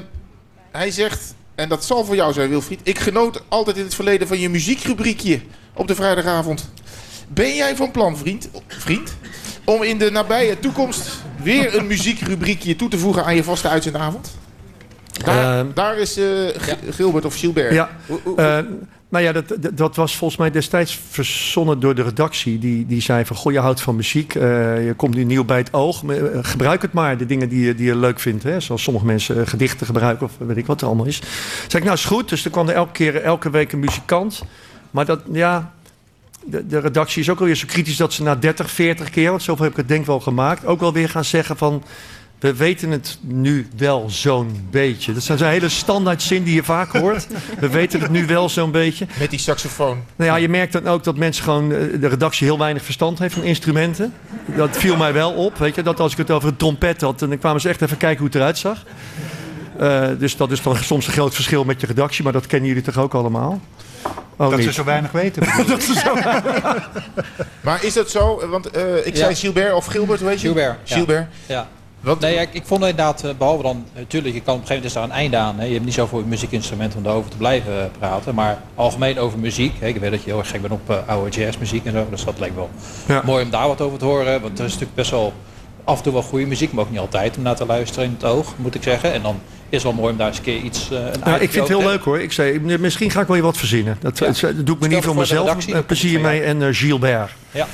hij 0.72 0.92
zegt, 0.92 1.34
en 1.56 1.70
dat 1.70 1.86
zal 1.86 2.06
voor 2.06 2.16
jou 2.16 2.34
zijn 2.34 2.50
Wilfried. 2.50 2.80
Ik 2.84 3.00
genoot 3.00 3.44
altijd 3.48 3.78
in 3.78 3.84
het 3.84 3.96
verleden 3.96 4.28
van 4.28 4.40
je 4.40 4.50
muziekrubriekje 4.50 5.42
op 5.74 5.88
de 5.88 5.96
vrijdagavond. 5.96 6.70
Ben 7.28 7.56
jij 7.56 7.76
van 7.76 7.92
plan, 7.92 8.18
vriend, 8.18 8.50
vriend 8.68 9.16
om 9.66 9.84
in 9.84 9.98
de 9.98 10.12
nabije 10.12 10.60
toekomst 10.60 11.10
weer 11.44 11.76
een 11.78 11.88
muziekrubriekje 11.88 12.76
toe 12.76 12.90
te 12.90 12.98
voegen 12.98 13.26
aan 13.26 13.36
je 13.36 13.44
vaste 13.44 13.68
uitzendavond? 13.68 14.32
Daar, 15.24 15.60
Ehm, 15.60 15.68
daar 15.74 15.98
is 15.98 16.18
eh, 16.18 16.26
Gilbert 16.90 17.26
of 17.26 17.36
Gilbert. 17.36 17.74
Ja. 17.74 17.90
Eh, 18.38 18.60
nou 19.12 19.24
ja, 19.24 19.32
dat, 19.32 19.78
dat, 19.78 19.96
was 19.96 20.16
volgens 20.16 20.40
mij 20.40 20.52
destijds 20.52 21.00
verzonnen 21.10 21.80
door 21.80 21.96
de 21.96 22.04
redactie. 22.04 22.60
Die, 22.60 22.86
die 22.86 23.02
zei 23.02 23.26
van, 23.26 23.36
goh, 23.36 23.52
je 23.52 23.60
houdt 23.60 23.82
van 23.82 23.96
muziek. 23.96 24.36
eh, 24.36 24.86
je 24.86 24.94
komt 24.94 25.16
nu 25.16 25.24
nieuw 25.24 25.46
bij 25.46 25.58
het 25.58 25.74
oog. 25.74 26.04
eh, 26.04 26.40
gebruik 26.42 26.82
het 26.82 26.94
maar, 26.94 27.18
de 27.18 27.26
dingen 27.26 27.50
die 27.50 27.66
je, 27.66 27.76
die 27.76 27.86
je 27.86 27.96
leuk 27.96 28.20
vindt. 28.20 28.44
Hè? 28.44 28.60
Zoals 28.60 28.84
sommige 28.84 29.06
mensen 29.06 29.42
eh, 29.42 29.48
gedichten 29.48 29.86
gebruiken 29.86 30.26
of 30.26 30.32
weet 30.38 30.58
ik 30.58 30.66
wat 30.66 30.82
er 30.82 30.88
allemaal 30.88 31.06
is. 31.06 31.22
Zeg 31.68 31.74
ik, 31.74 31.84
nou 31.84 31.94
is 31.94 32.06
goed. 32.06 32.30
Dus 32.30 32.46
er 32.46 32.52
kwam 32.52 32.70
er 32.70 32.76
elke, 32.76 32.92
keer, 32.92 33.22
elke 33.22 33.50
week 33.50 33.72
een 33.72 33.80
muzikant. 33.80 34.44
Maar 34.92 35.06
dat, 35.06 35.22
ja... 35.32 35.74
De, 36.46 36.68
de 36.68 36.80
redactie 36.80 37.22
is 37.22 37.30
ook 37.30 37.40
alweer 37.40 37.56
zo 37.56 37.68
kritisch 37.68 37.98
dat 37.98 38.14
ze 38.14 38.24
na 38.24 38.36
30, 38.36 38.72
40 38.72 39.10
keer... 39.10 39.30
want 39.30 39.44
zoveel 39.44 39.64
heb 39.64 39.72
ik 39.72 39.78
het 39.80 39.88
denk 39.88 40.06
wel 40.06 40.20
gemaakt... 40.20 40.66
ook 40.66 40.80
wel 40.80 40.94
weer 40.94 41.10
gaan 41.10 41.26
zeggen 41.26 41.58
van... 41.58 41.84
We 42.42 42.56
weten 42.56 42.92
het 42.92 43.18
nu 43.22 43.68
wel 43.78 44.10
zo'n 44.10 44.68
beetje. 44.72 45.14
Dat 45.14 45.22
is 45.22 45.30
een 45.30 45.44
hele 45.48 45.70
standaard 45.70 46.22
zin 46.22 46.44
die 46.44 46.54
je 46.56 46.64
vaak 46.64 46.92
hoort. 46.92 47.28
We 47.60 47.70
weten 47.70 48.02
het 48.02 48.12
nu 48.12 48.26
wel 48.26 48.50
zo'n 48.50 48.72
beetje. 48.72 49.08
Met 49.20 49.30
die 49.30 49.40
saxofoon. 49.40 50.04
Nou 50.16 50.30
ja, 50.32 50.36
je 50.36 50.50
merkt 50.50 50.74
dan 50.74 50.88
ook 50.88 51.04
dat 51.04 51.18
mensen 51.18 51.44
gewoon... 51.44 51.72
eh, 51.72 51.78
de 52.00 52.08
redactie 52.08 52.48
heel 52.48 52.58
weinig 52.58 52.84
verstand 52.84 53.20
heeft 53.20 53.34
van 53.34 53.44
instrumenten. 53.44 54.14
Dat 54.56 54.78
viel 54.78 54.98
mij 54.98 55.14
wel 55.14 55.32
op. 55.32 55.58
Weet 55.58 55.76
je, 55.76 55.84
dat 55.84 56.00
als 56.00 56.12
ik 56.12 56.18
het 56.18 56.32
over 56.32 56.50
een 56.50 56.56
trompet 56.56 57.02
had... 57.02 57.20
dan 57.20 57.38
kwamen 57.38 57.62
ze 57.62 57.70
echt 57.70 57.82
even 57.82 57.98
kijken 57.98 58.18
hoe 58.18 58.28
het 58.28 58.36
eruit 58.36 58.58
zag. 58.58 58.84
Eh, 59.78 60.08
dus 60.18 60.38
dat 60.38 60.52
is 60.52 60.62
dan 60.62 60.76
soms 60.78 61.08
een 61.08 61.14
groot 61.14 61.34
verschil 61.36 61.64
met 61.64 61.82
je 61.82 61.88
redactie. 61.88 62.24
Maar 62.24 62.34
dat 62.34 62.48
kennen 62.48 62.68
jullie 62.68 62.84
toch 62.84 62.98
ook 62.98 63.14
allemaal? 63.14 63.62
Oh, 64.38 64.50
Dat 64.50 64.58
niet. 64.58 64.66
ze 64.68 64.74
zo 64.74 64.84
weinig 64.84 65.12
weten. 65.12 65.44
Maar 67.62 67.84
is 67.84 67.94
dat 67.94 68.10
zo? 68.10 68.48
Want 68.50 68.70
eh, 68.70 69.06
ik 69.06 69.16
zei 69.16 69.36
Gilbert 69.36 69.74
of 69.74 69.86
Gilbert, 69.86 70.20
hoe 70.20 70.30
weet 70.30 70.42
je? 70.42 70.48
Gilbert, 70.48 70.78
ja. 70.90 70.96
Gilbert. 70.96 71.28
Ja. 71.46 71.68
Wat, 72.02 72.20
Nee, 72.20 72.34
ja, 72.34 72.42
ik, 72.42 72.50
ik 72.54 72.62
vond 72.66 72.82
inderdaad, 72.82 73.24
eh, 73.24 73.30
behalve 73.38 73.64
dan, 73.64 73.86
natuurlijk, 73.96 74.34
je 74.36 74.42
kan 74.42 74.54
op 74.56 74.62
een 74.62 74.68
gegeven 74.68 74.76
moment 74.76 74.86
is 74.86 74.94
daar 74.94 75.04
een 75.04 75.12
einde 75.12 75.38
aan. 75.38 75.60
Hè. 75.60 75.66
Je 75.66 75.74
hebt 75.74 75.86
niet 75.86 75.94
zoveel 75.94 76.24
muziekinstrumenten 76.28 76.98
om 76.98 77.04
daarover 77.04 77.32
te 77.32 77.38
blijven 77.38 77.80
eh, 77.82 77.86
praten. 78.00 78.36
Maar 78.36 78.62
algemeen 78.76 79.20
over 79.20 79.40
muziek. 79.40 79.74
Hè. 79.80 79.88
Ik 79.88 79.98
weet 79.98 80.12
dat 80.12 80.24
je 80.24 80.30
heel 80.30 80.40
erg 80.40 80.50
gek 80.50 80.62
bent 80.62 80.74
op 80.74 80.90
eh, 80.90 80.98
oude 81.06 81.30
jazzmuziek 81.42 81.86
en 81.86 81.92
zo. 81.92 82.08
Dus 82.10 82.24
dat 82.26 82.40
lijkt 82.40 82.56
wel 82.56 82.70
Ja. 83.08 83.22
mooi 83.26 83.44
om 83.44 83.50
daar 83.50 83.68
wat 83.68 83.82
over 83.82 83.98
te 84.00 84.06
horen. 84.06 84.42
Want 84.42 84.60
er 84.60 84.66
is 84.66 84.72
natuurlijk 84.72 84.96
best 84.96 85.12
wel 85.12 85.34
af 85.84 85.98
en 85.98 86.04
toe 86.04 86.14
wel 86.14 86.22
goede 86.22 86.46
muziek, 86.46 86.72
maar 86.74 86.84
ook 86.84 86.90
niet 86.92 87.00
altijd 87.00 87.38
om 87.38 87.44
naar 87.44 87.56
te 87.56 87.66
luisteren 87.66 88.06
in 88.06 88.14
het 88.20 88.24
oog, 88.24 88.54
moet 88.58 88.76
ik 88.76 88.84
zeggen. 88.84 89.14
En 89.14 89.22
dan 89.22 89.40
is 89.70 89.84
het 89.84 89.84
wel 89.84 89.94
mooi 90.02 90.12
om 90.12 90.18
daar 90.18 90.28
eens 90.28 90.38
een 90.38 90.44
keer 90.44 90.62
iets... 90.62 90.90
eh, 90.92 90.98
een 90.98 91.20
Nou, 91.24 91.40
ik 91.42 91.52
vind 91.52 91.68
het 91.68 91.78
heel 91.78 91.88
leuk 91.90 92.04
hoor. 92.04 92.20
Ik 92.20 92.32
zei, 92.32 92.60
misschien 92.60 93.12
ga 93.12 93.22
ik 93.22 93.28
wel 93.28 93.36
je 93.36 93.42
wat 93.42 93.58
verzinnen. 93.58 93.98
Dat, 94.00 94.18
Ja. 94.18 94.26
dat, 94.26 94.66
doe 94.66 94.76
ik 94.76 94.82
me 94.82 94.88
niet 94.88 95.04
voor 95.04 95.16
mezelf. 95.16 95.48
redactie, 95.48 95.82
plezier 95.82 96.20
mee 96.20 96.42
en 96.42 96.76
Gilbert. 96.76 97.32
Ja. 97.52 97.68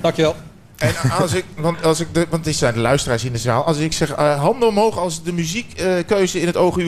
Dankjewel. 0.00 0.34
En 0.82 1.10
als 1.10 1.32
ik, 1.32 1.44
want 1.56 1.84
als 1.84 2.00
ik 2.00 2.14
de, 2.14 2.26
want 2.30 2.44
dit 2.44 2.56
zijn 2.56 2.74
de 2.74 2.80
luisteraars 2.80 3.24
in 3.24 3.32
de 3.32 3.38
zaal. 3.38 3.64
Als 3.64 3.78
ik 3.78 3.92
zeg 3.92 4.10
eh, 4.10 4.40
handen 4.40 4.68
omhoog 4.68 4.98
als 4.98 5.22
de 5.22 5.32
muziekkeuze 5.32 6.40
in 6.40 6.46
het 6.46 6.56
oog 6.56 6.76
u 6.76 6.86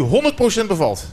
100% 0.63 0.67
bevalt. 0.67 1.05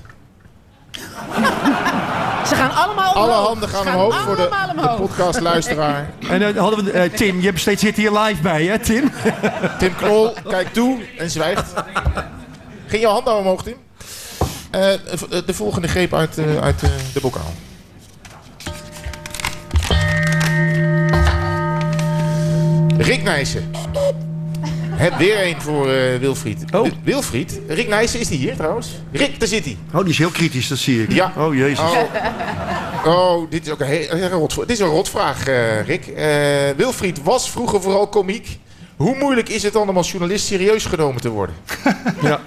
Ze 2.47 2.55
gaan 2.55 2.71
allemaal 2.71 3.13
omhoog. 3.13 3.29
Alle 3.29 3.47
handen 3.47 3.69
gaan 3.69 3.88
omhoog 3.88 4.21
voor 4.21 4.35
de, 4.35 4.50
podcastluisteraar. 4.97 6.09
En 6.29 6.41
eh, 6.41 6.57
hadden 6.57 6.85
we, 6.85 6.91
eh, 6.91 7.13
Tim, 7.13 7.39
je 7.39 7.45
hebt 7.45 7.59
steeds 7.59 7.81
zit 7.81 7.95
hier 7.95 8.11
live 8.11 8.41
bij, 8.41 8.65
hè, 8.65 8.79
Tim? 8.79 9.11
Tim 9.79 9.95
Knol 9.95 10.33
kijkt 10.47 10.73
toe 10.73 11.03
en 11.17 11.29
zwijgt. 11.29 11.73
Ging 12.88 13.01
jouw 13.01 13.11
hand 13.11 13.25
nou 13.25 13.39
omhoog, 13.39 13.63
Tim? 13.63 13.77
Eh, 14.71 14.93
de 15.45 15.53
volgende 15.53 15.88
greep 15.88 16.13
uit, 16.13 16.38
eh, 16.38 16.61
uit 16.61 16.79
de 17.13 17.19
bokaal. 17.21 17.53
Rick 23.01 23.24
Nijssen. 23.24 23.72
Heb 24.89 25.17
weer 25.17 25.46
een 25.48 25.62
voor 25.62 25.91
eh, 25.91 26.20
Wilfried. 26.20 26.63
Oh. 26.74 26.81
Wi- 26.84 26.93
Wilfried? 27.03 27.60
Rick 27.67 27.88
Nijssen, 27.88 28.20
is 28.20 28.27
die 28.27 28.38
hier 28.38 28.55
trouwens? 28.55 28.88
Rick, 29.12 29.39
daar 29.39 29.48
zit 29.48 29.65
hij. 29.65 29.77
Oh, 29.93 30.00
die 30.01 30.10
is 30.10 30.17
heel 30.17 30.29
kritisch, 30.29 30.67
dat 30.67 30.77
zie 30.77 31.03
ik. 31.03 31.12
Ja. 31.12 31.34
Oh, 31.38 31.55
jezus. 31.55 31.79
Oh, 31.79 32.01
oh 33.05 33.50
dit 33.51 33.65
is 33.65 33.72
ook 33.72 33.79
een, 33.79 33.86
heel, 33.86 34.10
een 34.12 34.29
rot, 34.29 34.55
dit 34.55 34.70
is 34.70 34.79
een 34.79 34.88
rotvraag, 34.88 35.48
eh 35.48 35.86
Rick. 35.86 36.08
Eh, 36.08 36.25
Wilfried 36.77 37.24
was 37.24 37.50
vroeger 37.51 37.81
vooral 37.81 38.08
komiek. 38.08 38.60
Hoe 38.96 39.15
moeilijk 39.17 39.50
is 39.50 39.63
het 39.63 39.74
dan 39.74 39.89
om 39.89 39.98
als 39.98 40.12
journalist 40.12 40.46
serieus 40.46 40.86
genomen 40.86 41.22
te 41.22 41.29
worden? 41.29 41.55
Ja. 42.22 42.39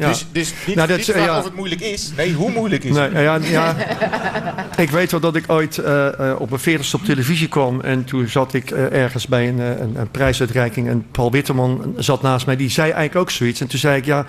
Ja. 0.00 0.08
Dus, 0.08 0.26
dus 0.32 0.52
niet, 0.66 0.76
Nou, 0.76 0.92
is- 0.92 1.04
vragen 1.04 1.22
ja. 1.22 1.38
of 1.38 1.44
het 1.44 1.54
moeilijk 1.54 1.80
is. 1.80 2.12
Nee, 2.16 2.32
hoe 2.32 2.50
moeilijk 2.50 2.84
is 2.84 2.94
Nee, 2.94 3.08
het? 3.10 3.22
ja, 3.22 3.38
ja, 3.50 3.74
ik 4.76 4.90
weet 4.90 5.10
wel 5.10 5.20
dat 5.20 5.36
ik 5.36 5.44
ooit 5.46 5.78
eh, 5.78 6.30
eh, 6.30 6.40
op 6.40 6.48
mijn 6.48 6.60
veertigste 6.62 6.96
op 6.96 7.04
televisie 7.04 7.48
kwam. 7.48 7.80
En 7.80 8.04
toen 8.04 8.28
zat 8.28 8.54
ik 8.54 8.70
eh, 8.70 8.92
ergens 8.92 9.26
bij 9.26 9.48
een, 9.48 9.60
eh, 9.60 9.68
een, 9.80 9.96
een 9.96 10.10
prijsuitreiking. 10.10 10.88
En 10.88 11.06
Paul 11.10 11.30
Witteman 11.30 11.94
zat 11.96 12.22
naast 12.22 12.46
mij. 12.46 12.56
Die 12.56 12.70
zei 12.70 12.90
eigenlijk 12.90 13.16
ook 13.20 13.30
zoiets. 13.30 13.60
En 13.60 13.66
toen 13.66 13.78
zei 13.78 13.96
ik, 13.96 14.04
ja, 14.04 14.26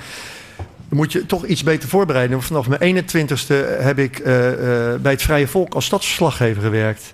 dan 0.57 0.97
moet 0.99 1.11
je 1.11 1.25
toch 1.25 1.45
iets 1.45 1.63
beter 1.63 1.89
voorbereiden. 1.89 2.41
Vanaf 2.41 2.67
mijn 2.67 2.81
21ste 3.05 3.55
heb 3.79 3.99
ik 3.99 4.19
eh, 4.19 4.47
eh, 4.93 5.01
bij 5.01 5.11
het 5.11 5.21
Vrije 5.21 5.47
Volk 5.47 5.73
als 5.73 5.85
stadsverslaggever 5.85 6.61
gewerkt. 6.61 7.13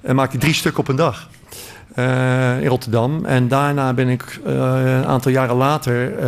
En 0.00 0.14
maakte 0.14 0.38
drie 0.38 0.54
stukken 0.54 0.80
op 0.80 0.88
een 0.88 0.96
dag. 0.96 1.28
Eh, 1.94 2.60
in 2.60 2.66
Rotterdam. 2.66 3.24
En 3.24 3.48
daarna 3.48 3.92
ben 3.92 4.08
ik 4.08 4.40
eh, 4.46 4.52
een 4.84 5.06
aantal 5.06 5.30
jaren 5.32 5.56
later 5.56 6.18
eh 6.18 6.26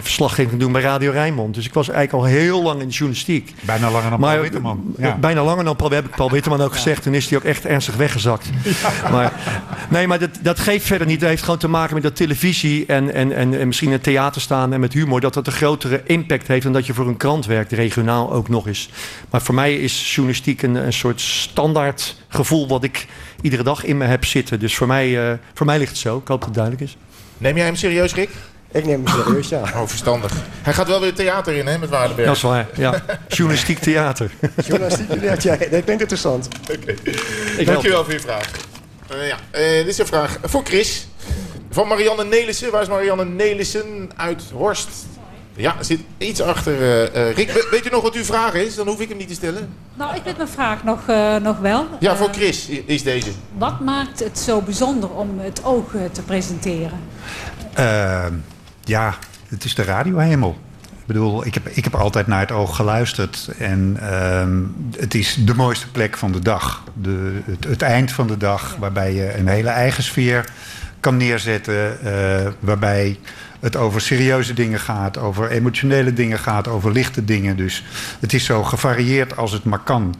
verslaggeving 0.00 0.60
doen 0.60 0.72
bij 0.72 0.82
Radio 0.82 1.10
Rijnmond. 1.10 1.54
Dus 1.54 1.66
ik 1.66 1.74
was 1.74 1.88
eigenlijk 1.88 2.24
al 2.24 2.30
heel 2.30 2.62
lang 2.62 2.80
in 2.80 2.86
de 2.86 2.92
journalistiek. 2.92 3.54
Bijna 3.60 3.90
langer 3.90 4.10
dan 4.10 4.20
Maar, 4.20 4.30
Paul 4.30 4.42
Witteman. 4.42 4.94
Ja. 4.98 5.16
Bijna 5.16 5.44
langer 5.44 5.64
dan 5.64 5.76
Paul, 5.76 5.90
heb 5.90 6.04
ik 6.04 6.16
Paul 6.16 6.30
Witteman 6.30 6.60
ook 6.60 6.72
gezegd. 6.72 7.02
Toen 7.02 7.14
is 7.14 7.28
hij 7.28 7.38
ook 7.38 7.44
echt 7.44 7.66
ernstig 7.66 7.96
weggezakt. 7.96 8.50
Maar, 9.10 9.32
nee, 9.88 10.06
maar 10.06 10.18
dat, 10.18 10.30
dat 10.42 10.58
geeft 10.58 10.86
verder 10.86 11.06
niet. 11.06 11.20
Dat 11.20 11.28
heeft 11.28 11.42
gewoon 11.42 11.58
te 11.58 11.68
maken 11.68 11.94
met 11.94 12.02
dat 12.02 12.16
televisie 12.16 12.86
en, 12.86 13.14
en, 13.14 13.32
en, 13.32 13.58
en 13.58 13.66
misschien 13.66 13.92
het 13.92 14.02
theater 14.02 14.40
staan 14.40 14.72
en 14.72 14.80
met 14.80 14.92
humor. 14.92 15.20
Dat 15.20 15.34
dat 15.34 15.46
een 15.46 15.52
grotere 15.52 16.02
impact 16.04 16.48
heeft 16.48 16.62
dan 16.62 16.72
dat 16.72 16.86
je 16.86 16.94
voor 16.94 17.08
een 17.08 17.16
krant 17.16 17.46
werkt, 17.46 17.72
regionaal 17.72 18.32
ook 18.32 18.48
nog 18.48 18.66
eens. 18.66 18.90
Maar 19.30 19.42
voor 19.42 19.54
mij 19.54 19.76
is 19.76 20.14
journalistiek 20.14 20.62
een, 20.62 20.74
een 20.74 20.92
soort 20.92 21.20
standaard 21.20 22.16
gevoel 22.28 22.68
wat 22.68 22.84
ik 22.84 23.06
iedere 23.40 23.62
dag 23.62 23.84
in 23.84 23.96
me 23.96 24.04
heb 24.04 24.24
zitten. 24.24 24.60
Dus 24.60 24.76
voor 24.76 24.86
mij, 24.86 25.30
eh, 25.30 25.38
voor 25.54 25.66
mij 25.66 25.78
ligt 25.78 25.90
het 25.90 26.00
zo. 26.00 26.16
Ik 26.16 26.28
hoop 26.28 26.38
dat 26.38 26.44
het 26.44 26.54
duidelijk 26.54 26.84
is. 26.84 26.96
Neem 27.38 27.56
jij 27.56 27.64
hem 27.64 27.76
serieus, 27.76 28.14
Rick? 28.14 28.30
Ik 28.72 28.84
neem 28.84 29.06
hem 29.06 29.24
serieus, 29.24 29.48
ja. 29.48 29.60
Oh, 29.60 29.86
verstandig. 29.86 30.32
Hij 30.62 30.72
gaat 30.72 30.88
wel 30.88 31.00
weer 31.00 31.14
theater 31.14 31.54
in, 31.54 31.66
hè, 31.66 31.78
met 31.78 31.88
Waardenberg. 31.88 32.26
Dat 32.26 32.36
is 32.36 32.42
waar, 32.42 32.66
ja. 32.74 33.02
Journalistiek 33.28 33.78
theater. 33.78 34.30
Journalistiek, 34.66 35.22
ja, 35.22 35.36
ja, 35.40 35.56
dat 35.56 35.68
klinkt 35.68 35.90
interessant. 35.90 36.48
Dankjewel 37.64 38.04
voor 38.04 38.12
je 38.12 38.20
vraag. 38.20 38.50
Eh, 39.08 39.28
ja, 39.28 39.36
eh, 39.50 39.62
dit 39.62 39.86
is 39.86 39.98
een 39.98 40.06
vraag 40.06 40.38
voor 40.42 40.64
Chris. 40.64 41.06
Van 41.70 41.88
Marianne 41.88 42.24
Nelissen. 42.24 42.70
Waar 42.70 42.82
is 42.82 42.88
Marianne 42.88 43.24
Nelissen 43.24 44.10
uit 44.16 44.42
Horst? 44.52 44.88
Ja, 45.58 45.74
zit 45.80 46.00
iets 46.18 46.40
achter 46.42 46.72
eh, 46.82 47.28
eh, 47.28 47.36
Rick. 47.36 47.50
We- 47.50 47.68
weet 47.70 47.86
u 47.86 47.90
nog 47.90 48.02
wat 48.02 48.14
uw 48.14 48.24
vraag 48.24 48.54
is? 48.54 48.74
Dan 48.74 48.86
hoef 48.86 49.00
ik 49.00 49.08
hem 49.08 49.18
niet 49.18 49.28
te 49.28 49.34
stellen. 49.34 49.68
Nou, 49.94 50.16
ik 50.16 50.22
weet 50.24 50.36
mijn 50.36 50.48
vraag 50.48 50.84
nog, 50.84 51.08
eh, 51.08 51.36
nog 51.36 51.58
wel. 51.58 51.86
Ja, 52.00 52.16
voor 52.16 52.28
Chris 52.32 52.68
is 52.68 53.02
deze. 53.02 53.30
wat 53.58 53.80
maakt 53.80 54.18
het 54.24 54.38
zo 54.38 54.60
bijzonder 54.60 55.10
om 55.10 55.38
het 55.38 55.64
oog 55.64 55.90
te 56.12 56.22
presenteren? 56.22 56.98
Eh, 57.74 58.26
ja, 58.84 59.14
het 59.48 59.64
is 59.64 59.74
de 59.74 59.82
radiohemel. 59.84 60.56
Ik 60.82 61.06
bedoel, 61.14 61.46
ik 61.46 61.54
heb, 61.54 61.68
ik 61.68 61.84
heb 61.84 61.94
altijd 61.94 62.26
naar 62.26 62.40
het 62.40 62.50
oog 62.52 62.76
geluisterd. 62.76 63.48
En 63.58 63.96
ehm, 64.00 64.58
het 65.00 65.14
is 65.14 65.36
de 65.44 65.54
mooiste 65.54 65.90
plek 65.90 66.16
van 66.16 66.32
de 66.32 66.38
dag. 66.40 66.82
De, 66.94 67.40
het, 67.44 67.64
het 67.64 67.82
eind 67.82 68.12
van 68.12 68.26
de 68.26 68.36
dag, 68.36 68.76
waarbij 68.78 69.14
je 69.14 69.38
een 69.38 69.48
hele 69.48 69.68
eigen 69.68 70.02
sfeer 70.02 70.44
kan 71.00 71.16
neerzetten. 71.16 72.00
eh, 72.04 72.46
waarbij 72.60 73.18
het 73.60 73.76
over 73.76 74.00
serieuze 74.00 74.54
dingen 74.54 74.80
gaat, 74.80 75.18
over 75.18 75.50
emotionele 75.50 76.12
dingen 76.12 76.38
gaat, 76.38 76.68
over 76.68 76.92
lichte 76.92 77.24
dingen. 77.24 77.56
Dus 77.56 77.84
het 78.20 78.32
is 78.32 78.44
zo 78.44 78.62
gevarieerd 78.64 79.36
als 79.36 79.52
het 79.52 79.64
maar 79.64 79.78
kan. 79.78 80.14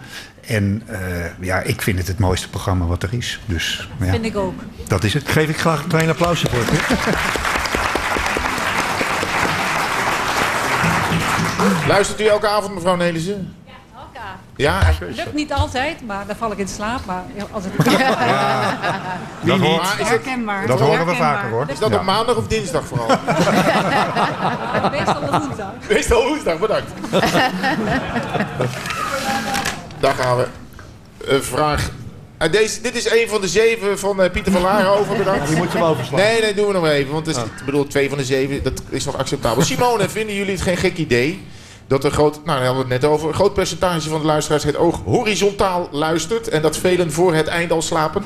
En 0.46 0.82
eh, 0.86 0.98
ja, 1.40 1.60
ik 1.60 1.82
vind 1.82 1.98
het 1.98 2.06
het 2.06 2.18
mooiste 2.18 2.48
programma 2.48 2.84
wat 2.84 3.02
er 3.02 3.12
is. 3.12 3.40
Dus 3.46 3.88
ja, 4.00 4.10
Vind 4.10 4.24
ik 4.24 4.36
ook. 4.36 4.54
dat 4.88 5.04
is 5.04 5.14
het. 5.14 5.28
Geef 5.28 5.48
ik 5.48 5.56
graag 5.58 5.82
een 5.82 5.88
klein 5.88 6.08
applausje 6.08 6.46
voor. 6.50 6.64
Luistert 11.88 12.20
u 12.20 12.24
elke 12.26 12.46
avond, 12.48 12.74
mevrouw 12.74 12.96
Nelissen? 12.96 13.54
Ja, 14.56 14.80
Lukt 15.00 15.34
niet 15.34 15.52
altijd, 15.52 16.06
maar 16.06 16.26
dan 16.26 16.36
val 16.36 16.52
ik 16.52 16.58
in 16.58 16.68
slaap. 16.68 17.00
Maar 17.04 17.22
als 17.50 17.64
het 17.64 17.72
is 17.86 17.92
dat, 19.98 20.08
Herkenbaar. 20.08 20.66
Dat 20.66 20.80
horen 20.80 20.92
we 20.92 21.04
Herkenbaar. 21.04 21.34
vaker 21.34 21.50
hoor. 21.50 21.66
is 21.68 21.78
dat 21.78 21.90
Ja. 21.90 21.96
op 21.96 22.02
maandag 22.02 22.36
of 22.36 22.46
dinsdag 22.46 22.84
vooral? 22.84 23.06
meestal 24.90 25.22
op 25.22 25.30
woensdag. 25.42 25.72
Meestal 25.90 26.26
woensdag, 26.28 26.58
bedankt. 26.58 26.90
Daar 30.00 30.14
gaan 30.14 30.36
we. 30.36 30.46
Een 31.24 31.42
vraag. 31.42 31.90
Eh, 32.38 32.52
deze, 32.52 32.80
dit 32.80 32.94
is 32.96 33.10
een 33.10 33.28
van 33.28 33.40
de 33.40 33.48
zeven 33.48 33.98
van 33.98 34.22
eh, 34.22 34.30
Pieter 34.30 34.52
van 34.52 34.62
Laren 34.62 34.90
over, 34.98 35.16
bedankt. 35.16 35.48
Die 35.48 35.56
moet 35.56 35.72
je 35.72 35.78
wel 35.78 35.86
overslaan. 35.88 36.20
Nee, 36.20 36.40
nee, 36.40 36.54
doen 36.54 36.66
we 36.66 36.72
nog 36.72 36.86
even. 36.86 37.12
Want 37.12 37.26
het 37.26 37.36
is, 37.36 37.42
ik 37.42 37.64
bedoel, 37.64 37.86
twee 37.86 38.08
van 38.08 38.18
de 38.18 38.24
zeven, 38.24 38.62
dat 38.62 38.82
is 38.88 39.04
nog 39.04 39.16
acceptabel. 39.18 39.62
Simone, 39.62 40.08
vinden 40.08 40.34
jullie 40.34 40.52
het 40.52 40.62
geen 40.62 40.76
gek 40.76 40.96
idee 40.96 41.46
dat 41.88 42.04
een 42.04 42.10
groot, 42.10 42.34
nou, 42.34 42.46
daar 42.46 42.66
hadden 42.66 42.86
we 42.86 42.92
het 42.92 43.02
net 43.02 43.10
over, 43.10 43.28
een 43.28 43.34
groot 43.34 43.54
percentage 43.54 44.08
van 44.08 44.20
de 44.20 44.26
luisteraars 44.26 44.64
het 44.64 44.76
oog 44.76 45.00
horizontaal 45.04 45.88
luistert 45.90 46.48
en 46.48 46.62
dat 46.62 46.76
velen 46.76 47.12
voor 47.12 47.34
het 47.34 47.46
eind 47.46 47.70
al 47.70 47.82
slapen? 47.82 48.24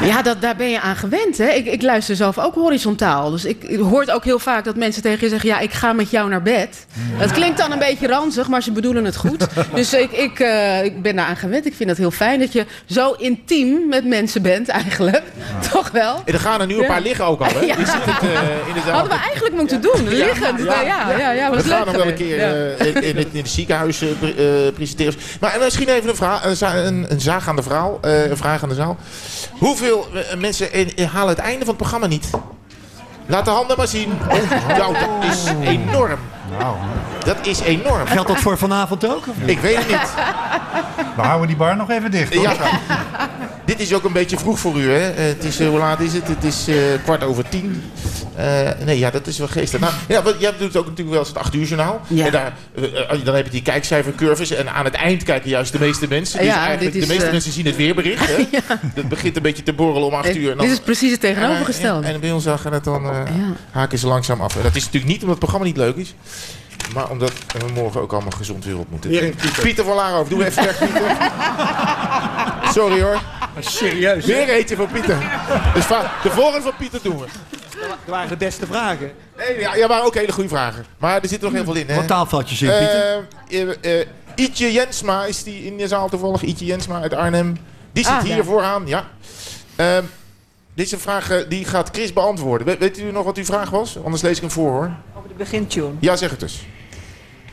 Ja, 0.00 0.22
dat, 0.22 0.40
daar 0.40 0.56
ben 0.56 0.70
je 0.70 0.80
aan 0.80 0.96
gewend. 0.96 1.38
Hè? 1.38 1.48
Ik, 1.48 1.66
ik 1.66 1.82
luister 1.82 2.16
zelf 2.16 2.38
ook 2.38 2.54
horizontaal. 2.54 3.30
Dus 3.30 3.44
ik, 3.44 3.64
ik 3.64 3.78
hoort 3.78 4.10
ook 4.10 4.24
heel 4.24 4.38
vaak 4.38 4.64
dat 4.64 4.76
mensen 4.76 5.02
tegen 5.02 5.20
je 5.20 5.28
zeggen... 5.28 5.48
ja, 5.48 5.58
ik 5.58 5.72
ga 5.72 5.92
met 5.92 6.10
jou 6.10 6.28
naar 6.28 6.42
bed. 6.42 6.86
Dat 7.18 7.32
klinkt 7.32 7.58
dan 7.58 7.72
een 7.72 7.78
beetje 7.78 8.06
ranzig, 8.06 8.48
maar 8.48 8.62
ze 8.62 8.72
bedoelen 8.72 9.04
het 9.04 9.16
goed. 9.16 9.46
Dus 9.74 9.92
ik, 9.92 10.12
ik, 10.12 10.40
eh, 10.40 10.84
ik 10.84 11.02
ben 11.02 11.16
daar 11.16 11.26
aan 11.26 11.36
gewend. 11.36 11.66
Ik 11.66 11.74
vind 11.74 11.88
het 11.88 11.98
heel 11.98 12.10
fijn 12.10 12.40
dat 12.40 12.52
je 12.52 12.66
zo 12.86 13.12
intiem 13.12 13.88
met 13.88 14.04
mensen 14.04 14.42
bent 14.42 14.68
eigenlijk. 14.68 15.22
Toch 15.72 15.90
wel? 15.90 16.22
En 16.24 16.32
er 16.32 16.40
gaan 16.40 16.60
er 16.60 16.66
nu 16.66 16.78
een 16.78 16.86
paar 16.86 17.00
liggen 17.00 17.24
ook 17.24 17.40
al, 17.40 17.50
hè? 17.54 17.66
Ja. 17.66 17.76
Eh, 17.76 18.68
in 18.68 18.74
de 18.74 18.80
zaal. 18.84 18.92
Hadden 18.92 19.12
we 19.12 19.24
eigenlijk 19.24 19.54
moeten 19.54 19.80
doen. 19.80 20.08
Liggend. 20.08 20.62
Ja, 20.62 20.80
ja, 20.80 21.18
ja, 21.18 21.30
ja, 21.30 21.50
was 21.50 21.62
We 21.62 21.68
leuk 21.68 21.76
gaan 21.78 21.86
nog 21.86 21.96
wel 21.96 22.06
een 22.06 22.14
keer 22.14 22.38
eh, 22.38 22.57
in, 22.78 23.02
in, 23.02 23.16
het, 23.16 23.28
in 23.32 23.40
het 23.40 23.48
ziekenhuis 23.48 24.00
eh, 24.02 24.10
eh, 24.66 24.74
presenteren. 24.74 25.14
Maar 25.40 25.52
en 25.52 25.60
misschien 25.60 25.88
even 25.88 26.08
een, 26.08 26.16
vraag, 26.16 26.44
een, 26.44 26.86
een, 26.86 27.06
een 27.12 27.20
zaag 27.20 27.48
aan 27.48 27.56
de 27.56 27.62
eh, 28.00 28.30
een 28.30 28.36
vraag 28.36 28.62
aan 28.62 28.68
de 28.68 28.74
zaal. 28.74 28.96
Hoeveel 29.58 30.06
eh, 30.14 30.38
mensen 30.38 30.72
eh, 30.72 30.88
eh, 30.96 31.12
halen 31.12 31.28
het 31.28 31.38
einde 31.38 31.58
van 31.58 31.68
het 31.68 31.76
programma 31.76 32.06
niet? 32.06 32.30
Laat 33.26 33.44
de 33.44 33.50
handen 33.50 33.76
maar 33.76 33.88
zien. 33.88 34.12
Oh, 34.28 34.68
nou, 34.78 34.92
dat 34.92 35.30
is 35.32 35.44
enorm. 35.68 36.18
Nou, 36.58 36.76
Dat 37.24 37.46
is 37.46 37.60
enorm. 37.60 38.06
Geldt 38.06 38.28
dat 38.28 38.38
voor 38.38 38.58
vanavond 38.58 39.06
ook? 39.06 39.26
of 39.28 39.36
niet? 39.38 39.48
Ik 39.48 39.58
weet 39.58 39.76
het 39.76 39.88
niet. 39.88 40.14
we 41.16 41.22
houden 41.22 41.46
die 41.46 41.56
bar 41.56 41.76
nog 41.76 41.90
even 41.90 42.10
dicht. 42.10 42.34
Hoor. 42.34 42.42
Ja. 42.42 42.54
Dit 43.78 43.86
is 43.86 43.94
ook 43.94 44.04
een 44.04 44.12
beetje 44.12 44.38
vroeg 44.38 44.58
voor 44.58 44.76
u, 44.80 44.90
hè? 44.90 45.10
Eh, 45.10 45.24
het 45.24 45.44
is, 45.44 45.60
eh, 45.60 45.68
hoe 45.68 45.78
laat 45.78 46.00
is 46.00 46.12
het? 46.12 46.28
Het 46.28 46.44
is 46.44 46.68
eh, 46.68 46.74
kwart 47.04 47.22
over 47.24 47.48
tien. 47.48 47.82
Eh, 48.36 48.68
nee, 48.84 48.98
ja, 48.98 49.10
dat 49.10 49.26
is 49.26 49.38
wel 49.38 49.48
geestig. 49.48 49.80
Nou, 49.80 49.92
ja, 50.08 50.22
wat, 50.22 50.34
jij 50.38 50.52
doet 50.58 50.76
ook 50.76 50.84
natuurlijk 50.84 51.10
wel 51.10 51.18
eens 51.18 51.28
het 51.28 51.36
8 51.38 51.54
uur 51.54 51.64
journaal. 51.66 52.00
Ja. 52.06 52.24
En 52.26 52.32
daar, 52.32 52.52
dan 53.24 53.34
heb 53.34 53.44
je 53.44 53.50
die 53.50 53.62
kijkcijfercurves. 53.62 54.50
En 54.50 54.72
aan 54.74 54.84
het 54.84 54.94
eind 54.94 55.22
kijken 55.22 55.50
juist 55.50 55.72
de 55.72 55.78
meeste 55.78 56.08
mensen. 56.08 56.38
Dus 56.38 56.46
Ja, 56.48 56.66
eigenlijk, 56.66 56.96
is, 56.96 57.06
de 57.06 57.12
meeste 57.12 57.30
mensen 57.30 57.52
zien 57.52 57.66
het 57.66 57.76
weerbericht. 57.76 58.26
Hè? 58.26 58.44
Het 58.94 59.08
begint 59.08 59.36
een 59.36 59.42
beetje 59.42 59.62
te 59.62 59.72
borrelen 59.72 60.06
om 60.08 60.14
8 60.14 60.36
uur. 60.36 60.50
En 60.50 60.56
dan- 60.56 60.66
Dit 60.66 60.74
is 60.74 60.80
precies 60.84 61.10
het 61.12 61.24
en, 61.24 61.34
tegenovergestelde. 61.34 62.06
en 62.06 62.20
bij 62.20 62.32
ons 62.32 62.46
gaan 62.56 62.72
het 62.72 62.84
dan, 62.84 63.04
eh, 63.10 63.10
Ja. 63.26 63.52
haken 63.70 63.98
ze 63.98 64.06
langzaam 64.06 64.40
af. 64.40 64.56
En 64.56 64.62
dat 64.62 64.76
is 64.76 64.84
natuurlijk 64.84 65.12
niet 65.12 65.20
omdat 65.22 65.30
het 65.30 65.38
programma 65.38 65.66
niet 65.66 65.76
leuk 65.76 65.96
is. 65.96 66.14
Maar 66.94 67.10
omdat 67.10 67.32
we 67.58 67.72
morgen 67.74 68.00
ook 68.00 68.12
allemaal 68.12 68.30
gezond 68.36 68.64
weer 68.64 68.78
op 68.78 68.90
moeten. 68.90 69.10
Pieter. 69.62 69.84
van 69.84 69.94
Laarhoofd, 69.94 70.30
doe 70.30 70.46
even 70.46 70.64
weg, 70.64 70.78
Pieter. 70.78 71.02
Sorry 72.72 73.02
hoor. 73.02 73.20
Serieus? 73.58 74.24
Weer 74.24 74.48
eentje 74.48 74.76
voor 74.76 74.88
Pieter. 74.88 75.16
Dus 75.74 75.84
va- 75.84 76.12
de 76.22 76.30
volgende 76.30 76.62
van 76.62 76.72
Pieter 76.78 77.00
doen 77.02 77.18
we. 77.18 77.26
Dat 77.80 77.96
waren 78.06 78.28
de 78.28 78.36
beste 78.36 78.66
vragen. 78.66 79.10
Nee, 79.36 79.58
ja, 79.60 79.74
ja, 79.74 79.88
waren 79.88 80.04
ook 80.04 80.14
hele 80.14 80.32
goede 80.32 80.48
vragen. 80.48 80.84
Maar 80.98 81.22
er 81.22 81.28
zit 81.28 81.38
er 81.38 81.44
nog 81.44 81.52
heel 81.52 81.64
veel 81.64 81.74
in. 81.74 81.88
Hè? 81.88 81.94
Wat 81.94 82.06
taalfoutjes 82.06 82.62
in, 82.62 82.68
Pieter? 82.68 83.26
Eh, 83.48 83.60
eh, 83.90 84.00
eh, 84.00 84.06
Ietje 84.34 84.72
Jensma, 84.72 85.24
is 85.24 85.42
die 85.42 85.64
in 85.64 85.76
de 85.76 85.88
zaal 85.88 86.08
toevallig? 86.08 86.42
Ietje 86.42 86.64
Jensma 86.64 87.00
uit 87.00 87.14
Arnhem. 87.14 87.56
Die 87.92 88.04
zit 88.04 88.12
Ah, 88.12 88.22
hier 88.22 88.36
ja. 88.36 88.42
vooraan, 88.44 88.86
ja. 88.86 89.04
Ehm, 89.76 90.02
deze 90.74 90.98
vraag 90.98 91.30
eh, 91.30 91.38
die 91.48 91.64
gaat 91.64 91.88
Chris 91.92 92.12
beantwoorden. 92.12 92.66
We- 92.66 92.76
weet 92.78 92.98
u 92.98 93.12
nog 93.12 93.24
wat 93.24 93.36
uw 93.36 93.44
vraag 93.44 93.70
was? 93.70 93.96
Anders 94.04 94.22
lees 94.22 94.34
ik 94.36 94.40
hem 94.40 94.50
voor 94.50 94.70
hoor. 94.70 94.90
Over 95.16 95.28
de 95.28 95.34
begintune. 95.34 95.90
Ja, 95.98 96.16
zeg 96.16 96.30
het 96.30 96.40
dus. 96.40 96.66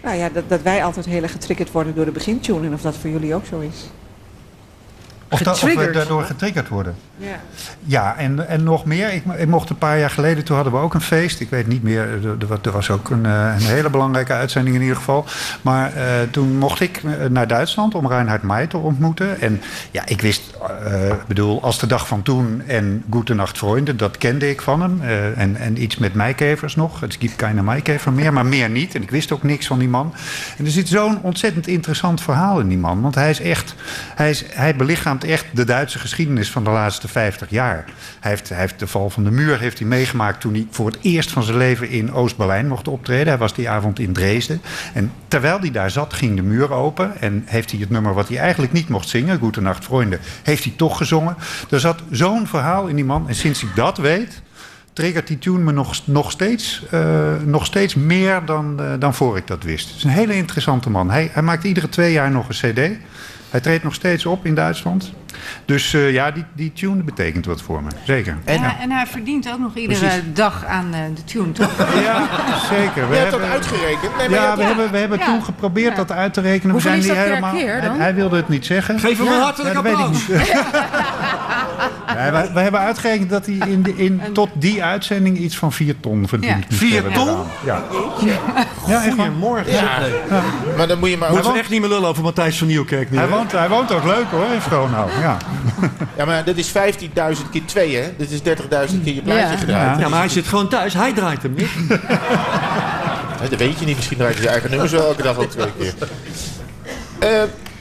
Nou 0.04 0.18
ja, 0.18 0.30
dat, 0.30 0.44
dat 0.50 0.62
wij 0.62 0.84
altijd 0.84 1.06
heel 1.06 1.22
erg 1.24 1.32
getriggerd 1.32 1.72
worden 1.72 1.96
door 1.96 2.06
de 2.06 2.12
begintune. 2.12 2.68
En 2.68 2.74
of 2.74 2.82
dat 2.82 2.96
voor 3.02 3.10
jullie 3.10 3.36
ook 3.36 3.46
zo 3.46 3.60
is. 3.60 3.76
Of, 5.36 5.42
dat, 5.42 5.64
of 5.64 5.74
we 5.74 5.92
daardoor 5.92 6.24
getriggerd 6.24 6.68
worden. 6.68 6.96
Ja. 7.18 7.28
Ja, 7.84 8.16
en, 8.18 8.48
en 8.48 8.64
nog 8.64 8.86
meer. 8.86 9.14
Ik, 9.14 9.24
ik 9.38 9.48
mocht 9.48 9.70
een 9.70 9.78
paar 9.78 10.00
jaar 10.00 10.10
geleden, 10.10 10.44
toen 10.44 10.56
hadden 10.56 10.74
we 10.74 10.80
ook 10.80 10.94
een 10.94 11.02
feest. 11.02 11.40
Ik 11.40 11.50
weet 11.50 11.68
niet 11.68 11.84
meer, 11.84 12.02
er, 12.02 12.36
er 12.40 12.48
wa- 12.48 12.72
was 12.72 12.90
ook 12.90 13.10
een, 13.10 13.26
eh, 13.26 13.54
een 13.60 13.66
hele 13.66 13.90
belangrijke 13.90 14.34
uitzending 14.34 14.76
in 14.76 14.82
ieder 14.82 14.96
geval. 14.98 15.26
Maar 15.62 15.94
eh, 15.94 16.04
toen 16.32 16.58
mocht 16.58 16.80
ik 16.82 17.02
eh, 17.04 17.12
naar 17.30 17.48
Duitsland 17.48 17.96
om 17.96 18.08
Reinhard 18.08 18.42
May 18.44 18.68
te 18.68 18.78
ontmoeten. 18.78 19.42
En 19.42 19.62
ja, 19.92 20.06
ik 20.06 20.22
wist, 20.22 20.42
ik 21.10 21.26
bedoel, 21.28 21.64
als 21.64 21.80
de 21.80 21.88
dag 21.88 22.08
van 22.08 22.22
toen 22.22 22.62
en 22.68 23.04
Goedenacht 23.10 23.58
Vrienden, 23.58 23.98
dat 23.98 24.18
kende 24.18 24.50
ik 24.50 24.62
van 24.62 24.82
hem. 24.82 25.02
En, 25.36 25.56
en 25.56 25.82
iets 25.82 25.98
met 25.98 26.14
Maikevers 26.14 26.76
nog. 26.76 27.00
Het 27.00 27.16
gibt 27.20 27.36
keine 27.36 27.62
Maikever 27.62 28.14
meer, 28.14 28.34
maar 28.34 28.46
meer 28.46 28.70
niet. 28.70 28.96
En 28.96 29.02
ik 29.02 29.12
wist 29.12 29.32
ook 29.32 29.44
niks 29.44 29.68
van 29.68 29.80
die 29.80 29.88
man. 29.90 30.14
En 30.58 30.66
er 30.66 30.72
zit 30.72 30.88
zo'n 30.88 31.22
ontzettend 31.22 31.68
interessant 31.68 32.22
verhaal 32.22 32.60
in 32.60 32.68
die 32.68 32.78
man. 32.78 33.02
Want 33.02 33.16
hij 33.16 33.30
is 33.30 33.40
echt, 33.42 33.76
hij, 34.16 34.30
is, 34.30 34.44
hij 34.50 34.76
belichaamt 34.76 35.24
echt 35.26 35.46
de 35.54 35.64
Duitse 35.64 36.00
geschiedenis 36.00 36.52
van 36.52 36.64
de 36.64 36.70
laatste 36.70 37.08
50 37.08 37.50
jaar. 37.50 37.86
Hij 38.20 38.32
heeft, 38.32 38.50
hij 38.50 38.58
heeft 38.58 38.80
de 38.80 38.88
val 38.88 39.10
van 39.10 39.24
de 39.24 39.32
muur 39.32 39.60
heeft 39.60 39.80
hij 39.80 39.88
meegemaakt 39.88 40.42
toen 40.42 40.54
hij 40.54 40.68
voor 40.72 40.86
het 40.86 40.98
eerst 41.02 41.32
van 41.32 41.44
zijn 41.44 41.58
leven 41.58 41.90
in 41.90 42.14
Oost-Berlijn 42.14 42.68
mocht 42.68 42.88
optreden. 42.88 43.28
Hij 43.28 43.38
was 43.38 43.54
die 43.54 43.70
avond 43.70 44.00
in 44.00 44.14
Dresden. 44.14 44.62
En 44.94 45.12
terwijl 45.28 45.60
hij 45.60 45.72
daar 45.72 45.92
zat, 45.92 46.14
ging 46.14 46.36
de 46.36 46.44
muur 46.44 46.72
open. 46.72 47.22
En 47.22 47.44
heeft 47.46 47.72
hij 47.72 47.80
het 47.80 47.90
nummer 47.90 48.14
wat 48.14 48.28
hij 48.28 48.38
eigenlijk 48.38 48.74
niet 48.74 48.90
mocht 48.90 49.10
zingen, 49.10 49.40
Goede 49.40 49.62
Nacht 49.62 49.86
Vrienden, 49.86 50.20
heeft 50.44 50.64
hij 50.64 50.74
toch 50.78 50.98
gezongen. 50.98 51.38
Er 51.70 51.80
zat 51.80 52.02
zo'n 52.12 52.48
verhaal 52.48 52.88
in 52.88 52.96
die 52.96 53.06
man. 53.06 53.28
En 53.28 53.36
sinds 53.36 53.64
ik 53.64 53.76
dat 53.76 53.98
weet, 53.98 54.42
triggert 54.96 55.28
die 55.28 55.38
tune 55.40 55.58
me 55.60 55.72
nog, 55.72 56.02
nog, 56.06 56.32
steeds, 56.32 56.84
eh, 56.92 57.36
nog 57.46 57.66
steeds 57.66 57.96
meer 57.96 58.46
dan, 58.46 58.80
eh, 58.80 58.86
dan 59.00 59.14
voor 59.14 59.38
ik 59.38 59.48
dat 59.48 59.64
wist. 59.64 59.88
Het 59.88 59.98
is 59.98 60.04
een 60.04 60.10
hele 60.10 60.36
interessante 60.36 60.90
man. 60.90 61.12
Hij, 61.12 61.30
hij 61.34 61.42
maakt 61.44 61.64
iedere 61.64 61.90
twee 61.90 62.12
jaar 62.12 62.32
nog 62.32 62.48
een 62.50 62.74
cd. 62.74 62.98
Hij 63.50 63.60
treedt 63.60 63.84
nog 63.84 63.94
steeds 63.94 64.26
op 64.26 64.46
in 64.46 64.56
Duitsland. 64.56 65.14
Dus 65.66 65.94
eh, 65.94 66.12
ja, 66.12 66.32
die, 66.32 66.46
die 66.54 66.74
tune 66.74 67.04
betekent 67.04 67.46
wat 67.46 67.62
voor 67.62 67.84
me. 67.84 67.90
Zeker. 68.04 68.38
En, 68.44 68.62
ja. 68.62 68.80
en 68.80 68.92
hij 68.92 69.08
verdient 69.08 69.52
ook 69.52 69.60
nog 69.60 69.76
iedere 69.76 70.00
Precies. 70.00 70.22
dag 70.34 70.66
aan 70.66 70.94
eh, 70.94 71.00
de 71.16 71.24
tune, 71.24 71.52
toch? 71.52 71.78
Ja, 72.04 72.28
zeker. 72.70 73.10
Je 73.10 73.16
hebt 73.16 73.32
dat 73.32 73.42
uitgerekend. 73.42 74.18
Nee, 74.18 74.30
ja, 74.30 74.58
we 74.58 74.64
hebben, 74.64 74.92
we 74.92 74.98
hebben 74.98 75.20
Ja. 75.20 75.26
toen 75.26 75.44
geprobeerd 75.44 75.96
dat 75.96 76.12
uit 76.12 76.34
te 76.34 76.42
rekenen. 76.42 76.72
Hoeveel 76.72 76.92
we 76.92 76.98
is 76.98 77.08
dat 77.08 77.16
niet 77.16 77.26
per 77.26 77.34
helemaal. 77.34 77.56
keer 77.56 77.82
dan? 77.82 77.90
Hij, 77.90 78.00
hij 78.00 78.16
wilde 78.16 78.36
het 78.36 78.50
niet 78.50 78.66
zeggen. 78.66 79.00
Geef 79.00 79.18
hem 79.18 79.28
een 79.28 79.42
hartelijk 79.42 79.76
applaus. 79.76 80.26
Ja, 82.08 82.32
wij, 82.32 82.54
wij 82.54 82.64
hebben 82.64 82.82
uitgerekend 82.82 83.30
dat 83.30 83.46
hij 83.46 83.56
in, 83.70 83.84
de, 83.84 83.94
in, 83.96 84.22
tot 84.34 84.50
die 84.54 84.84
uitzending 84.84 85.38
iets 85.38 85.58
van 85.58 85.72
4 85.74 86.00
ton 86.00 86.28
verdient. 86.28 86.54
Ja. 86.54 86.66
moest 86.70 86.80
Vier 86.80 86.94
hebben 86.94 87.14
ton? 87.14 87.38
Ja. 87.66 87.84
ja. 88.88 89.00
Goedemorgen. 89.02 89.72
Ja. 89.72 90.00
Maar 90.78 90.88
dan 90.88 91.00
moet 91.00 91.10
je 91.10 91.18
maar... 91.18 91.32
Moeten 91.32 91.52
we 91.54 91.60
echt 91.60 91.70
niet 91.70 91.80
meer 91.82 91.90
lullen 91.90 92.10
over 92.10 92.24
Matthijs 92.24 92.58
van 92.58 92.68
Nieuwkerk 92.68 93.12
nu. 93.12 93.18
Hij 93.18 93.28
woont, 93.28 93.52
hij 93.52 93.70
woont 93.70 93.92
ook 93.92 94.04
leuk 94.04 94.26
hoor 94.32 94.46
in 94.54 94.62
Schroonau. 94.62 95.10
Ja. 95.22 95.38
Ja, 96.18 96.26
maar 96.26 96.44
dat 96.44 96.56
is 96.56 96.72
15.000 96.72 96.74
keer 97.52 97.66
2, 97.66 97.96
hè? 97.96 98.14
Dit 98.18 98.32
is 98.32 98.40
30.000 98.40 98.46
keer 99.04 99.14
je 99.14 99.22
plaatje 99.22 99.42
Ja. 99.42 99.58
gedraaid. 99.58 100.00
Ja, 100.00 100.10
maar 100.10 100.20
hij 100.20 100.30
zit 100.30 100.48
gewoon 100.48 100.68
thuis. 100.70 100.94
Hij 100.94 101.14
draait 101.14 101.42
hem 101.44 101.54
niet. 101.54 101.70
Hè, 103.42 103.50
Dat 103.50 103.60
weet 103.60 103.80
je 103.80 103.86
niet. 103.86 103.96
Misschien 103.96 104.18
draait 104.18 104.36
je 104.36 104.42
je 104.42 104.50
eigen 104.50 104.70
nummers 104.70 104.92
wel 104.92 105.06
elke 105.06 105.22
dag 105.24 105.38
al 105.38 105.48
twee 105.48 105.72
keer. 105.80 105.94
Eh, 107.20 107.30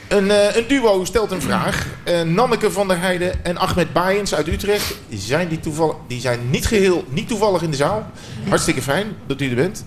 een, 0.08 0.30
eh, 0.30 0.56
een 0.56 0.64
duo 0.68 1.04
stelt 1.04 1.30
een 1.30 1.40
vraag. 1.42 1.86
Eh, 2.04 2.20
Nanneke 2.22 2.70
van 2.70 2.88
der 2.88 3.00
Heijden 3.00 3.44
en 3.44 3.56
Ahmed 3.56 3.92
Baaiens 3.92 4.34
uit 4.34 4.48
Utrecht. 4.48 4.94
Zijn 5.10 5.48
die, 5.48 5.60
toevallig, 5.60 5.94
die 6.08 6.20
zijn 6.20 6.50
niet 6.50 6.66
geheel, 6.66 7.04
niet 7.08 7.28
toevallig 7.28 7.62
in 7.62 7.70
de 7.70 7.76
zaal. 7.76 8.10
Hartstikke 8.48 8.82
fijn 8.82 9.06
dat 9.26 9.40
u 9.40 9.48
er 9.48 9.54
bent. 9.54 9.84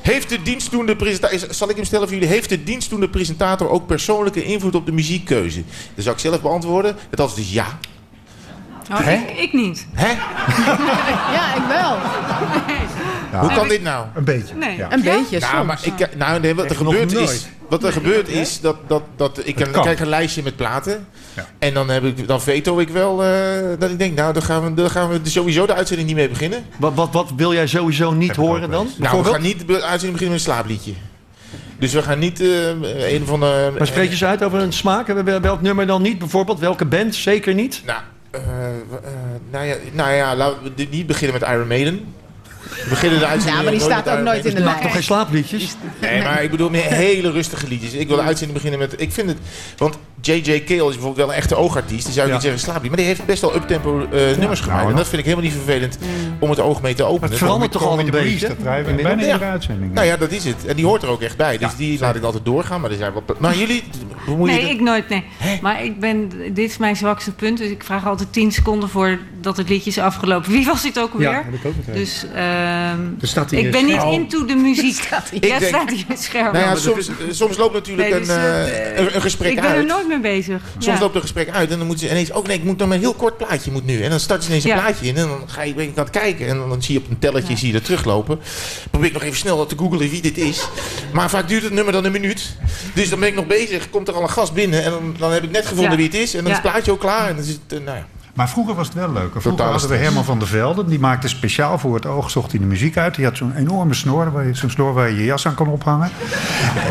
Heeft 0.00 0.28
de 0.28 0.42
dienstdoende 0.42 0.96
presentator, 0.96 1.54
zal 1.54 1.70
ik 1.70 1.76
hem 1.76 1.84
stellen 1.84 2.08
voor 2.08 2.16
jullie? 2.16 2.32
Heeft 2.32 2.48
de 2.48 2.64
dienstdoende 2.64 3.08
presentator 3.08 3.68
ook 3.70 3.86
persoonlijke 3.86 4.44
invloed 4.44 4.74
op 4.74 4.86
de 4.86 4.92
muziekkeuze? 4.92 5.62
Dat 5.94 6.04
zou 6.04 6.14
ik 6.16 6.20
zelf 6.20 6.40
beantwoorden. 6.40 6.96
Het 7.10 7.20
antwoord 7.20 7.42
is 7.46 7.52
ja. 7.52 7.66
Oh, 8.92 9.06
ik, 9.12 9.38
ik 9.38 9.52
niet. 9.52 9.86
Hè? 9.92 10.08
Ja, 11.34 11.54
ik 11.54 11.62
wel. 11.68 11.96
Hoe 13.40 13.52
kan 13.52 13.68
dit 13.68 13.82
nou? 13.82 14.06
Een 14.14 14.24
beetje. 14.24 14.54
Nee. 14.54 14.76
Ja. 14.76 14.92
Een 14.92 15.02
beetje, 15.02 15.38
Nou, 15.38 15.54
soms. 15.54 15.66
maar 15.66 15.80
ik, 15.82 16.16
nou, 16.16 16.40
nee, 16.40 16.54
wat 16.54 16.64
er 16.64 16.70
Echt 16.70 17.12
is, 17.12 17.12
nooit. 17.12 17.48
Wat 17.68 17.84
er 17.84 17.92
gebeurt 17.92 18.28
is 18.28 18.60
dat, 18.60 18.76
dat, 18.86 19.02
dat 19.16 19.40
ik 19.44 19.60
een, 19.60 19.70
krijg 19.70 20.00
een 20.00 20.08
lijstje 20.08 20.42
met 20.42 20.56
platen. 20.56 21.06
Ja. 21.34 21.46
En 21.58 21.74
dan, 21.74 21.88
heb 21.90 22.04
ik, 22.04 22.28
dan 22.28 22.40
veto 22.42 22.78
ik 22.78 22.88
wel 22.88 23.24
eh, 23.24 23.30
dat 23.78 23.90
ik 23.90 23.98
denk, 23.98 24.16
nou, 24.16 24.32
dan 24.32 24.42
gaan 24.42 24.64
we, 24.64 24.74
dan 24.74 24.90
gaan 24.90 25.08
we 25.08 25.20
sowieso 25.22 25.66
de 25.66 25.74
uitzending 25.74 26.08
niet 26.08 26.16
mee 26.16 26.28
beginnen. 26.28 26.64
Wat, 26.78 26.94
wat, 26.94 27.12
wat 27.12 27.30
wil 27.36 27.52
jij 27.52 27.66
sowieso 27.66 28.12
niet 28.12 28.28
Heb 28.28 28.36
horen 28.36 28.70
dan? 28.70 28.88
Nou, 28.98 29.22
we 29.22 29.28
gaan 29.28 29.42
niet 29.42 29.66
de 29.66 29.72
uitzending 29.72 30.12
beginnen 30.12 30.30
met 30.36 30.46
een 30.46 30.52
slaapliedje. 30.52 30.92
Dus 31.78 31.92
we 31.92 32.02
gaan 32.02 32.18
niet 32.18 32.40
eh, 32.40 33.12
een 33.12 33.26
van 33.26 33.40
de... 33.40 33.72
Maar 33.78 33.86
spreek 33.86 34.04
je 34.04 34.10
eens 34.10 34.24
uit 34.24 34.42
over 34.42 34.58
een 34.58 34.72
smaak? 34.72 35.06
Wel- 35.06 35.40
Welk 35.40 35.60
nummer 35.60 35.86
dan 35.86 36.02
niet? 36.02 36.18
Bijvoorbeeld 36.18 36.58
welke 36.58 36.84
band? 36.84 37.14
Zeker 37.14 37.54
niet. 37.54 37.82
Nou, 37.86 38.00
eh, 38.30 38.40
nou, 39.50 39.66
ja, 39.66 39.76
nou 39.92 40.12
ja, 40.12 40.36
laten 40.36 40.58
we 40.76 40.86
niet 40.90 41.06
beginnen 41.06 41.40
met 41.40 41.48
Iron 41.48 41.66
Maiden. 41.66 42.14
We 42.68 42.86
beginnen 42.88 43.18
de 43.18 43.26
uitzending 43.26 43.56
Ja, 43.56 43.62
maar 43.62 43.72
die 43.72 43.80
staat 43.80 44.08
ook 44.08 44.24
nooit 44.24 44.44
in 44.44 44.54
de 44.54 44.62
Maak 44.62 44.82
toch 44.82 44.92
geen 44.92 45.02
slaapliedjes? 45.02 45.76
Nee, 46.00 46.22
maar 46.22 46.42
ik 46.42 46.50
bedoel 46.50 46.70
meer 46.70 46.82
hele 46.82 47.30
rustige 47.30 47.68
liedjes. 47.68 47.92
Ik 47.92 48.08
wil 48.08 48.16
de 48.16 48.22
uitzending 48.22 48.62
beginnen 48.62 48.88
met... 48.88 49.00
Ik 49.00 49.12
vind 49.12 49.28
het... 49.28 49.38
Want 49.76 49.98
J.J. 50.26 50.64
Cale 50.64 50.88
is 50.88 50.94
bijvoorbeeld 50.94 51.16
wel 51.16 51.28
een 51.28 51.34
echte 51.34 51.54
oogartiest. 51.56 52.04
Die 52.04 52.12
zou 52.12 52.26
ik 52.26 52.28
Ja. 52.28 52.32
niet 52.38 52.42
zeggen 52.42 52.60
slaaplied. 52.60 52.88
Maar 52.88 52.98
die 52.98 53.06
heeft 53.06 53.24
best 53.26 53.40
wel 53.40 53.54
uptempo 53.54 54.00
eh 54.12 54.36
nummers 54.38 54.60
gemaakt. 54.60 54.78
nou, 54.80 54.90
en 54.90 54.96
dat 54.96 55.08
vind 55.08 55.18
ik 55.18 55.24
helemaal 55.24 55.44
niet 55.50 55.54
vervelend 55.64 55.98
om 56.38 56.50
het 56.50 56.60
oog 56.60 56.82
mee 56.82 56.94
te 56.94 57.04
openen. 57.04 57.30
Het 57.30 57.38
verandert 57.38 57.72
toch 57.72 57.82
al 57.82 57.90
een 57.90 57.96
Met 57.96 58.06
de 58.06 58.12
beetje? 58.12 58.48
Dat 58.48 58.56
we 58.56 58.92
bijna 59.02 59.22
iedere 59.22 59.44
uitzending. 59.44 59.92
Nou 59.92 60.06
ja, 60.06 60.16
dat 60.16 60.30
is 60.30 60.44
het. 60.44 60.66
En 60.66 60.76
die 60.76 60.84
hoort 60.84 61.02
er 61.02 61.08
ook 61.08 61.22
echt 61.22 61.36
bij. 61.36 61.58
Dus 61.58 61.76
die 61.76 61.98
laat 61.98 62.16
ik 62.16 62.22
altijd 62.22 62.44
doorgaan. 62.44 62.80
Maar, 62.80 62.90
er 62.90 62.96
zijn 62.96 63.12
wel... 63.12 63.22
maar 63.38 63.56
jullie... 63.56 63.84
Bemoeien 64.26 64.54
Nee, 64.56 64.70
ik 64.70 64.80
nooit, 64.80 65.08
nee. 65.08 65.24
Maar 65.62 65.84
ik 65.84 66.00
ben, 66.00 66.28
dit 66.52 66.70
is 66.70 66.76
mijn 66.76 66.96
zwakste 66.96 67.32
punt. 67.32 67.58
Dus 67.58 67.68
ik 67.70 67.84
vraag 67.84 68.06
altijd 68.06 68.32
10 68.32 68.52
seconden 68.52 68.88
voordat 68.88 69.56
het 69.56 69.68
liedje 69.68 69.90
is 69.90 69.98
afgelopen. 69.98 70.50
Wie 70.52 70.64
was 70.66 70.82
dit 70.82 70.98
ook 70.98 71.12
alweer? 71.12 71.30
Ja, 71.30 71.42
heb 71.44 71.54
ik 71.54 71.64
ook 71.64 71.72
meteen. 71.76 71.94
Dus 71.94 72.24
ehm, 72.34 73.56
ik 73.62 73.70
ben 73.70 73.86
niet 73.86 74.02
into 74.02 74.44
de 74.44 74.54
muziek. 74.54 74.94
Staat 74.94 75.28
hier. 75.30 75.44
Ik 75.44 75.48
ja, 75.50 75.58
denk- 75.58 75.74
staat 75.74 75.90
hier 75.90 76.04
het 76.08 76.22
scherm. 76.22 76.52
Nou 76.52 76.64
ja, 76.64 76.74
soms, 76.76 77.10
soms 77.30 77.56
loopt 77.56 77.74
natuurlijk 77.74 78.10
een, 78.10 78.18
dus, 78.18 78.28
eh, 78.28 78.90
eh, 78.90 78.98
een, 78.98 79.14
een 79.14 79.20
gesprek 79.20 79.50
ik 79.52 79.60
ben 79.60 79.70
uit. 79.70 79.78
er 79.78 79.86
nooit 79.86 80.08
mee 80.08 80.13
bezig. 80.20 80.62
Soms 80.78 81.00
loopt 81.00 81.14
een 81.14 81.20
gesprek 81.20 81.50
uit 81.50 81.70
en 81.70 81.78
dan 81.78 81.86
moeten 81.86 82.06
ze 82.06 82.12
ineens... 82.12 82.32
Oh 82.32 82.46
nee, 82.46 82.56
ik 82.56 82.64
moet 82.64 82.78
dan 82.78 82.90
een 82.90 82.98
heel 82.98 83.14
kort 83.14 83.36
plaatje 83.36 83.70
moet 83.70 83.86
nu. 83.86 84.02
En 84.02 84.10
dan 84.10 84.20
start 84.20 84.42
je 84.42 84.48
ineens 84.48 84.64
een 84.64 84.72
plaatje 84.72 85.06
in 85.06 85.16
en 85.16 85.28
dan 85.28 85.42
ga 85.46 85.62
je 85.62 85.74
ben 85.74 85.84
ik 85.84 85.98
aan 85.98 86.04
het 86.04 86.12
kijken. 86.12 86.48
En 86.48 86.56
dan 86.56 86.82
zie 86.82 86.94
je 86.94 87.00
op 87.00 87.10
een 87.10 87.18
telletje 87.18 87.56
zie 87.56 87.68
je 87.68 87.74
er 87.74 87.82
teruglopen. 87.82 88.40
Probeer 88.90 89.08
ik 89.08 89.14
nog 89.14 89.22
even 89.22 89.36
snel 89.36 89.66
te 89.66 89.78
googlen 89.78 90.10
wie 90.10 90.22
dit 90.22 90.38
is. 90.38 90.68
Maar 91.12 91.30
vaak 91.30 91.48
duurt 91.48 91.62
het 91.62 91.72
nummer 91.72 91.92
dan 91.92 92.04
een 92.04 92.12
minuut. 92.12 92.56
Dus 92.94 93.08
dan 93.08 93.20
ben 93.20 93.28
ik 93.28 93.34
nog 93.34 93.46
bezig. 93.46 93.90
Komt 93.90 94.08
er 94.08 94.14
al 94.14 94.22
een 94.22 94.30
gast 94.30 94.52
binnen 94.52 94.84
en 94.84 94.90
dan, 94.90 95.14
dan 95.18 95.32
heb 95.32 95.42
ik 95.42 95.50
net 95.50 95.66
gevonden 95.66 95.96
wie 95.96 96.06
het 96.06 96.14
is. 96.14 96.34
En 96.34 96.42
dan 96.42 96.52
is 96.52 96.58
het 96.58 96.70
plaatje 96.70 96.92
ook 96.92 97.00
klaar. 97.00 97.28
En 97.28 97.34
dan 97.36 97.44
is 97.44 97.50
het, 97.50 97.60
eh, 97.68 97.78
nou 97.78 97.96
ja. 97.96 98.06
Maar 98.34 98.48
vroeger 98.48 98.74
was 98.74 98.86
het 98.86 98.96
wel 98.96 99.12
leuk. 99.12 99.30
Vroeger 99.30 99.50
Totale 99.50 99.70
hadden 99.70 99.88
we 99.88 99.94
stress. 99.94 100.02
Herman 100.04 100.24
van 100.24 100.38
der 100.38 100.48
Velde. 100.48 100.84
Die 100.84 100.98
maakte 100.98 101.28
speciaal 101.28 101.78
voor 101.78 101.94
het 101.94 102.06
oog, 102.06 102.30
zocht 102.30 102.50
hij 102.50 102.60
de 102.60 102.66
muziek 102.66 102.96
uit. 102.96 103.14
Die 103.14 103.24
had 103.24 103.36
zo'n 103.36 103.54
enorme 103.56 103.94
snor, 103.94 104.32
waar 104.32 104.46
je, 104.46 104.54
zo'n 104.54 104.70
snor 104.70 104.92
waar 104.92 105.10
je 105.10 105.16
je 105.16 105.24
jas 105.24 105.46
aan 105.46 105.54
kan 105.54 105.68
ophangen. 105.68 106.10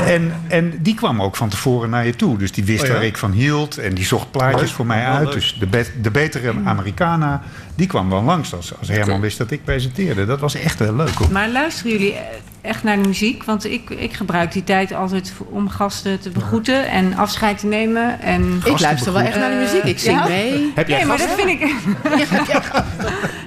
En, 0.06 0.34
en 0.48 0.74
die 0.82 0.96
kwam 0.96 1.22
ook 1.22 1.36
van 1.36 1.50
tevoren 1.50 1.90
naar 1.90 2.06
je 2.06 2.16
toe. 2.16 2.38
Dus 2.38 2.52
die 2.52 2.64
wist 2.64 2.82
Oh 2.82 2.88
ja? 2.88 2.94
waar 2.94 3.04
ik 3.04 3.18
van 3.18 3.32
hield. 3.32 3.78
En 3.78 3.94
die 3.94 4.06
zocht 4.06 4.32
plaatjes 4.32 4.62
Leuk. 4.62 4.70
voor 4.72 4.86
mij 4.86 5.06
uit. 5.06 5.24
leuk. 5.26 5.34
Dus 5.34 5.56
de, 5.60 5.68
be- 5.68 5.92
de 6.02 6.12
betere 6.12 6.54
Americana, 6.66 7.42
die 7.76 7.88
kwam 7.88 8.10
wel 8.10 8.24
langs 8.24 8.56
als, 8.56 8.74
als 8.80 8.88
Herman 8.88 9.22
wist 9.22 9.38
dat 9.38 9.52
ik 9.52 9.64
presenteerde. 9.64 10.26
Dat 10.26 10.40
was 10.40 10.56
echt 10.56 10.80
wel 10.80 10.96
leuk 10.96 11.10
hoor. 11.14 11.32
Maar 11.32 11.50
luisteren 11.50 11.92
jullie 11.92 12.16
echt 12.64 12.84
naar 12.84 13.02
de 13.02 13.08
muziek? 13.08 13.44
Want 13.44 13.66
ik, 13.66 13.90
ik 13.90 14.14
gebruik 14.14 14.52
die 14.52 14.64
tijd 14.64 14.94
altijd 14.94 15.34
om 15.50 15.70
gasten 15.70 16.20
te 16.20 16.30
begroeten 16.30 16.88
en 16.90 17.14
afscheid 17.18 17.58
te 17.58 17.66
nemen. 17.68 18.22
En 18.22 18.62
Ik 18.66 18.80
luister 18.80 19.14
wel 19.14 19.22
echt 19.22 19.38
naar 19.38 19.50
de 19.50 19.56
muziek. 19.56 19.84
Ik 19.84 20.00
zing 20.00 20.18
Ja? 20.20 20.28
mee. 20.28 20.72
Heb 20.76 20.88
jij 20.88 20.98
Nee, 20.98 21.06
maar 21.06 21.18
dat 21.18 21.30
vind 21.38 21.50
ik. 21.50 21.60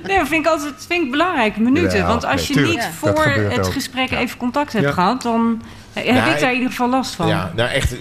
nee, 0.06 0.18
dat 0.18 0.28
vind 0.28 0.46
ik 0.46 0.46
altijd 0.46 0.74
vind 0.88 1.04
ik 1.04 1.10
belangrijke 1.10 1.60
minuten. 1.60 1.98
Ja, 1.98 2.06
Want 2.06 2.24
als 2.24 2.46
je 2.48 2.54
nee, 2.54 2.64
niet 2.64 2.88
voor 2.98 3.24
het 3.24 3.66
ook. 3.66 3.72
gesprek 3.72 4.10
even 4.10 4.38
contact 4.38 4.72
hebt 4.72 4.84
Ja. 4.84 4.92
gehad, 4.92 5.22
dan 5.22 5.62
heb 6.04 6.26
ik 6.26 6.32
ik- 6.34 6.40
daar 6.40 6.48
in 6.50 6.54
ieder 6.54 6.70
geval 6.70 6.88
last 6.88 7.14
van. 7.14 7.26
Ja, 7.28 7.52
nou 7.56 7.70
echt, 7.70 7.94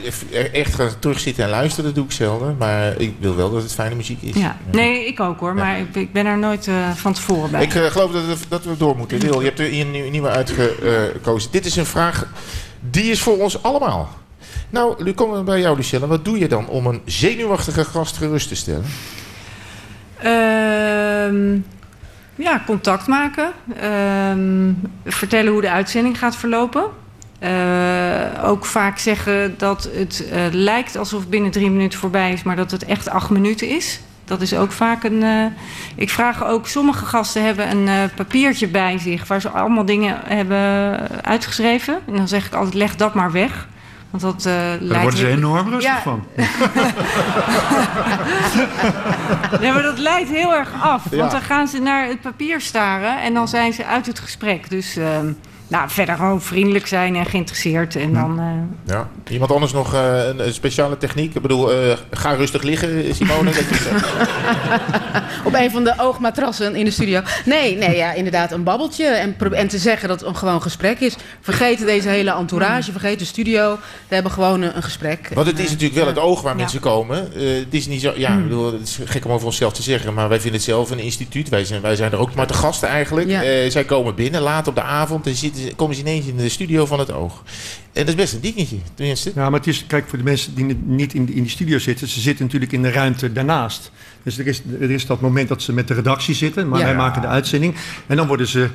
echt 0.53 0.75
gaan 0.75 0.89
terugzitten 0.99 1.43
en 1.43 1.49
luisteren, 1.49 1.85
dat 1.85 1.95
doe 1.95 2.05
ik 2.05 2.11
zelden. 2.11 2.55
Maar 2.57 2.93
ik 2.97 3.15
wil 3.19 3.35
wel 3.35 3.51
dat 3.51 3.61
het 3.63 3.73
fijne 3.73 3.95
muziek 3.95 4.21
is. 4.21 4.35
Ja. 4.35 4.57
Nee, 4.71 5.05
ik 5.07 5.19
ook 5.19 5.39
hoor. 5.39 5.53
Maar 5.53 5.79
ik, 5.79 5.95
ik 5.95 6.13
ben 6.13 6.25
er 6.25 6.37
nooit 6.37 6.67
eh, 6.67 6.91
van 6.95 7.13
tevoren 7.13 7.51
bij. 7.51 7.63
Ik 7.63 7.73
eh, 7.75 7.85
geloof 7.85 8.11
dat, 8.11 8.25
we- 8.25 8.35
dat 8.49 8.63
we 8.63 8.77
door 8.77 8.97
moeten. 8.97 9.19
Wil, 9.19 9.39
je 9.39 9.45
hebt 9.45 9.59
er 9.59 9.79
een 9.79 9.91
nieuw- 9.91 10.09
nieuwe 10.09 10.29
uitgekozen. 10.29 11.51
Dit 11.51 11.65
is 11.65 11.75
een 11.75 11.85
vraag, 11.85 12.27
die 12.89 13.11
is 13.11 13.21
voor 13.21 13.37
ons 13.37 13.63
allemaal. 13.63 14.09
Nou, 14.69 15.03
nu 15.03 15.13
komen 15.13 15.37
we 15.37 15.43
bij 15.43 15.59
jou, 15.59 15.75
Lucelle. 15.75 16.07
Wat 16.07 16.25
doe 16.25 16.39
je 16.39 16.47
dan 16.47 16.67
om 16.67 16.85
een 16.87 17.01
zenuwachtige 17.05 17.85
gast 17.85 18.17
gerust 18.17 18.47
te 18.47 18.55
stellen? 18.55 18.85
Ehm, 20.17 21.53
ja, 22.35 22.63
contact 22.65 23.07
maken. 23.07 23.51
Ehm, 23.79 24.71
vertellen 25.05 25.51
hoe 25.51 25.61
de 25.61 25.69
uitzending 25.69 26.19
gaat 26.19 26.35
verlopen. 26.35 26.83
Eh, 27.39 28.49
ook 28.49 28.65
vaak 28.65 28.97
zeggen 28.97 29.53
dat 29.57 29.89
het 29.93 30.29
eh, 30.31 30.41
lijkt 30.51 30.97
alsof 30.97 31.27
binnen 31.27 31.51
drie 31.51 31.69
minuten 31.69 31.99
voorbij 31.99 32.31
is, 32.33 32.43
maar 32.43 32.55
dat 32.55 32.71
het 32.71 32.85
echt 32.85 33.09
acht 33.09 33.29
minuten 33.29 33.69
is. 33.69 33.99
Dat 34.25 34.41
is 34.41 34.53
ook 34.55 34.71
vaak 34.71 35.03
een. 35.03 35.23
eh, 35.23 35.45
ik 35.95 36.09
vraag 36.09 36.45
ook, 36.45 36.67
sommige 36.67 37.05
gasten 37.05 37.45
hebben 37.45 37.69
een 37.77 38.09
papiertje 38.15 38.67
bij 38.67 38.97
zich 38.97 39.27
waar 39.27 39.41
ze 39.41 39.49
allemaal 39.49 39.85
dingen 39.85 40.19
hebben 40.25 40.97
uitgeschreven. 41.23 41.97
En 42.07 42.15
dan 42.15 42.27
zeg 42.27 42.45
ik 42.45 42.53
altijd: 42.53 42.73
leg 42.73 42.95
dat 42.95 43.13
maar 43.13 43.31
weg. 43.31 43.67
Want 44.09 44.23
dat 44.23 44.45
eh 44.45 44.53
Daar 44.53 44.77
leidt 44.79 45.01
worden 45.01 45.19
ze 45.19 45.27
enorm 45.27 45.69
rustig 45.69 45.93
Ja. 45.93 46.01
van. 46.01 46.23
Nee, 49.61 49.71
maar 49.71 49.81
dat 49.81 49.97
leidt 49.97 50.29
heel 50.29 50.53
erg 50.55 50.69
af. 50.81 51.03
Want 51.11 51.31
dan 51.31 51.41
gaan 51.41 51.67
ze 51.67 51.79
naar 51.79 52.07
het 52.07 52.21
papier 52.21 52.61
staren 52.61 53.21
en 53.21 53.33
dan 53.33 53.47
zijn 53.47 53.73
ze 53.73 53.85
uit 53.85 54.05
het 54.05 54.19
gesprek. 54.19 54.69
Dus 54.69 54.95
ehm, 54.97 55.31
nou, 55.67 55.89
verder 55.89 56.15
gewoon 56.15 56.41
vriendelijk 56.41 56.87
zijn 56.87 57.15
en 57.15 57.25
geïnteresseerd. 57.25 57.95
En 57.95 58.13
dan, 58.13 58.39
eh, 58.39 58.93
Ja. 58.95 59.09
Iemand 59.29 59.51
anders 59.51 59.73
nog 59.73 59.93
eh, 59.93 60.25
een, 60.27 60.45
een 60.47 60.53
speciale 60.53 60.97
techniek? 60.97 61.35
Ik 61.35 61.41
bedoel, 61.41 61.71
eh, 61.73 61.97
ga 62.11 62.31
rustig 62.33 62.61
liggen, 62.61 63.15
Simone. 63.15 63.43
dat 63.51 63.55
je. 63.59 63.89
Op 65.45 65.53
een 65.53 65.71
van 65.71 65.83
de 65.83 65.93
oogmatrassen 65.97 66.75
in 66.75 66.85
de 66.85 66.91
studio. 66.91 67.21
Nee, 67.45 67.77
nee, 67.77 67.95
ja, 67.95 68.13
inderdaad, 68.13 68.51
een 68.51 68.63
babbeltje. 68.63 69.05
En, 69.05 69.35
en 69.51 69.67
te 69.67 69.77
zeggen 69.77 70.07
dat 70.07 70.19
het 70.19 70.29
een 70.29 70.35
gewoon 70.35 70.61
gesprek 70.61 70.99
is. 70.99 71.15
Vergeet 71.41 71.79
deze 71.85 72.09
hele 72.09 72.31
entourage, 72.33 72.91
vergeet 72.91 73.19
de 73.19 73.25
studio. 73.25 73.77
We 74.07 74.13
hebben 74.13 74.31
gewoon 74.31 74.61
een, 74.61 74.75
een 74.75 74.83
gesprek. 74.83 75.29
Want 75.33 75.47
het 75.47 75.59
is 75.59 75.69
natuurlijk 75.69 75.95
wel 75.95 76.07
het 76.07 76.17
oog 76.19 76.41
waar 76.41 76.51
Ja. 76.53 76.59
mensen 76.59 76.79
komen. 76.79 77.33
Eh, 77.35 77.41
het 77.59 77.73
is 77.73 77.87
niet 77.87 78.01
zo, 78.01 78.13
ja, 78.15 78.33
ik 78.33 78.43
bedoel, 78.43 78.73
het 78.73 78.81
is 78.81 78.99
gek 79.05 79.25
om 79.25 79.31
over 79.31 79.45
onszelf 79.45 79.73
te 79.73 79.81
zeggen, 79.81 80.13
maar 80.13 80.29
wij 80.29 80.39
vinden 80.39 80.59
het 80.59 80.69
zelf 80.69 80.91
een 80.91 80.99
instituut. 80.99 81.49
Wij 81.49 81.65
zijn, 81.65 81.81
wij 81.81 81.95
zijn 81.95 82.11
er 82.11 82.17
ook 82.19 82.35
maar 82.35 82.47
te 82.47 82.53
gasten 82.53 82.89
eigenlijk. 82.89 83.29
Ja. 83.29 83.43
Eh, 83.43 83.69
zij 83.71 83.83
komen 83.83 84.15
binnen 84.15 84.41
laat 84.41 84.67
op 84.67 84.75
de 84.75 84.81
avond 84.81 85.27
en 85.27 85.35
zitten, 85.35 85.54
ze- 85.57 85.73
komen 85.75 85.95
ze 85.95 86.01
ineens 86.01 86.25
in 86.25 86.37
de 86.37 86.49
studio 86.49 86.85
van 86.85 86.99
het 86.99 87.11
oog. 87.11 87.43
En 87.93 88.05
dat 88.05 88.07
is 88.07 88.15
best 88.15 88.33
een 88.33 88.39
dingetje, 88.41 88.77
tenminste. 88.93 89.31
Ja, 89.35 89.49
maar 89.49 89.59
het 89.59 89.67
is, 89.69 89.83
kijk, 89.87 90.07
voor 90.09 90.17
de 90.17 90.23
mensen 90.23 90.55
die 90.55 90.77
niet 90.85 91.13
in 91.13 91.33
in 91.33 91.43
de 91.43 91.49
studio 91.49 91.79
zitten, 91.79 92.07
ze 92.07 92.19
zitten 92.19 92.45
natuurlijk 92.45 92.71
in 92.71 92.81
de 92.81 92.91
ruimte 92.91 93.31
daarnaast. 93.33 93.91
Dus 94.23 94.37
er 94.37 94.47
is, 94.47 94.61
er 94.79 94.91
is 94.91 95.05
dat 95.05 95.21
moment 95.21 95.47
dat 95.47 95.61
ze 95.61 95.73
met 95.73 95.87
de 95.87 95.93
redactie 95.93 96.35
zitten, 96.35 96.67
maar 96.69 96.79
Ja. 96.79 96.85
wij 96.85 96.95
maken 96.95 97.21
de 97.21 97.27
uitzending. 97.27 97.75
En 98.07 98.15
dan 98.15 98.27
worden 98.27 98.47
ze 98.47 98.69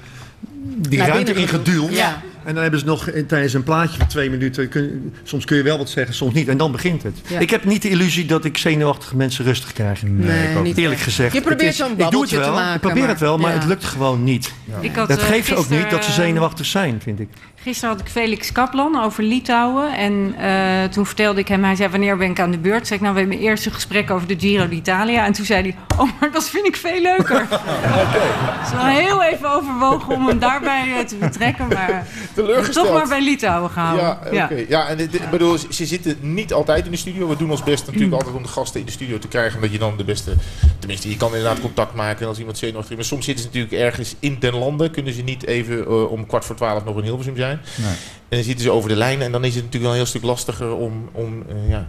die 0.76 0.98
Naar 0.98 1.08
ruimte 1.08 1.34
ingeduwd. 1.34 1.66
geduwd, 1.68 1.96
ja. 1.96 2.22
En 2.44 2.54
dan 2.54 2.62
hebben 2.62 2.80
ze 2.80 2.86
nog 2.86 3.10
tijdens 3.26 3.52
een 3.52 3.62
plaatje 3.62 3.98
van 3.98 4.06
twee 4.06 4.30
minuten, 4.30 4.68
kun, 4.68 5.14
soms 5.22 5.44
kun 5.44 5.56
je 5.56 5.62
wel 5.62 5.78
wat 5.78 5.90
zeggen, 5.90 6.14
soms 6.14 6.34
niet. 6.34 6.48
En 6.48 6.56
dan 6.56 6.72
begint 6.72 7.02
het. 7.02 7.20
Ja. 7.26 7.38
Ik 7.38 7.50
heb 7.50 7.64
niet 7.64 7.82
de 7.82 7.88
illusie 7.88 8.26
dat 8.26 8.44
ik 8.44 8.58
zenuwachtige 8.58 9.16
mensen 9.16 9.44
rustig 9.44 9.72
krijg. 9.72 10.02
Nee, 10.02 10.50
ik 10.50 10.56
ook 10.58 10.64
niet 10.64 10.76
eerlijk 10.76 10.94
echt. 10.94 11.02
gezegd. 11.02 11.34
Je 11.34 11.40
probeert 11.40 11.74
zo'n 11.74 11.90
Ik 11.90 11.96
doe 11.96 12.04
het 12.04 12.10
babbeltje 12.10 12.36
te 12.36 12.42
wel, 12.42 12.52
maken, 12.52 12.74
ik 12.74 12.80
probeer 12.80 13.00
maar- 13.00 13.08
het 13.08 13.20
wel, 13.20 13.38
maar 13.38 13.52
ja. 13.52 13.58
het 13.58 13.66
lukt 13.66 13.84
gewoon 13.84 14.24
niet. 14.24 14.52
Ik 14.80 14.94
had, 14.94 15.08
dat 15.08 15.18
eh, 15.20 15.26
geeft 15.26 15.54
ook 15.54 15.68
niet 15.68 15.90
dat 15.90 16.04
ze 16.04 16.12
zenuwachtig 16.12 16.66
zijn, 16.66 17.00
vind 17.02 17.20
ik. 17.20 17.28
Gisteren 17.62 17.90
had 17.90 18.00
ik 18.00 18.08
Felix 18.12 18.52
Kaplan 18.52 19.02
over 19.02 19.22
Litouwen. 19.22 19.96
En 19.96 20.34
eh, 20.38 20.84
toen 20.90 21.06
vertelde 21.06 21.40
ik 21.40 21.48
hem, 21.48 21.64
hij 21.64 21.74
zei, 21.74 21.88
wanneer 21.88 22.16
ben 22.16 22.30
ik 22.30 22.40
aan 22.40 22.50
de 22.50 22.58
beurt? 22.58 22.86
Zeg 22.86 22.96
ik, 22.96 23.02
nou, 23.02 23.14
we 23.14 23.20
hebben 23.20 23.38
eerst 23.38 23.66
een 23.66 23.72
gesprek 23.72 24.10
over 24.10 24.28
de 24.28 24.36
Giro 24.38 24.68
d'Italia. 24.68 25.24
En 25.26 25.32
toen 25.32 25.44
zei 25.44 25.62
hij, 25.62 25.76
oh, 25.98 26.08
maar 26.20 26.32
dat 26.32 26.48
vind 26.48 26.66
ik 26.66 26.76
veel 26.76 27.00
leuker. 27.00 27.46
Het 27.50 28.66
is 28.66 28.72
wel 28.72 28.84
heel 28.84 29.22
even 29.22 29.50
overwogen 29.52 30.14
om 30.14 30.26
hem 30.26 30.38
daarbij 30.38 30.94
eh, 30.98 31.04
te 31.04 31.16
betrekken. 31.16 31.68
Maar 31.68 32.06
Teleurgesteld. 32.34 32.86
toch 32.86 32.94
maar 32.96 33.08
bij 33.08 33.22
Litouwen 33.22 33.70
gehouden. 33.70 34.04
Ja, 34.32 34.44
oké. 34.44 34.64
ja. 34.68 34.88
en 34.88 34.96
dit- 34.96 35.30
bedoel, 35.30 35.58
ze- 35.70 35.84
zitten 35.86 36.16
niet 36.20 36.52
altijd 36.52 36.84
in 36.84 36.90
de 36.90 36.96
studio. 36.96 37.28
We 37.28 37.36
doen 37.36 37.50
ons 37.50 37.62
best 37.62 37.86
natuurlijk 37.86 38.12
altijd 38.12 38.34
om 38.36 38.42
de 38.42 38.48
gasten 38.48 38.80
in 38.80 38.86
de 38.86 38.92
studio 38.92 39.18
te 39.18 39.28
krijgen. 39.28 39.54
Omdat 39.56 39.72
je 39.72 39.78
dan 39.78 39.96
de 39.96 40.04
beste... 40.04 40.32
Tenminste, 40.78 41.08
je 41.08 41.16
kan 41.16 41.28
inderdaad 41.34 41.60
contact 41.60 41.94
maken 41.94 42.26
als 42.26 42.38
iemand 42.38 42.58
zenuwachtig 42.58 42.90
is. 42.90 42.96
Maar 42.96 43.04
soms 43.04 43.24
zitten 43.24 43.44
ze 43.44 43.50
natuurlijk 43.50 43.82
ergens 43.82 44.14
in 44.18 44.36
den 44.40 44.54
landen. 44.56 44.90
Kunnen 44.90 45.12
ze 45.12 45.22
niet 45.22 45.46
even 45.46 45.86
eh, 45.86 46.10
om 46.12 46.26
kwart 46.26 46.44
voor 46.44 46.56
twaalf 46.56 46.84
nog 46.84 46.96
in 46.96 47.02
Hilversum 47.02 47.36
zijn. 47.36 47.60
Nee. 47.76 47.88
En 47.88 48.36
dan 48.36 48.42
zitten 48.42 48.64
ze 48.64 48.70
over 48.70 48.88
de 48.88 48.96
lijn. 48.96 49.22
En 49.22 49.32
dan 49.32 49.44
is 49.44 49.54
het 49.54 49.64
natuurlijk 49.64 49.82
wel 49.82 49.90
een 49.92 49.96
heel 49.96 50.06
stuk 50.06 50.22
lastiger 50.22 50.74
om, 50.74 51.08
om 51.12 51.42
eh, 51.48 51.68
ja, 51.70 51.88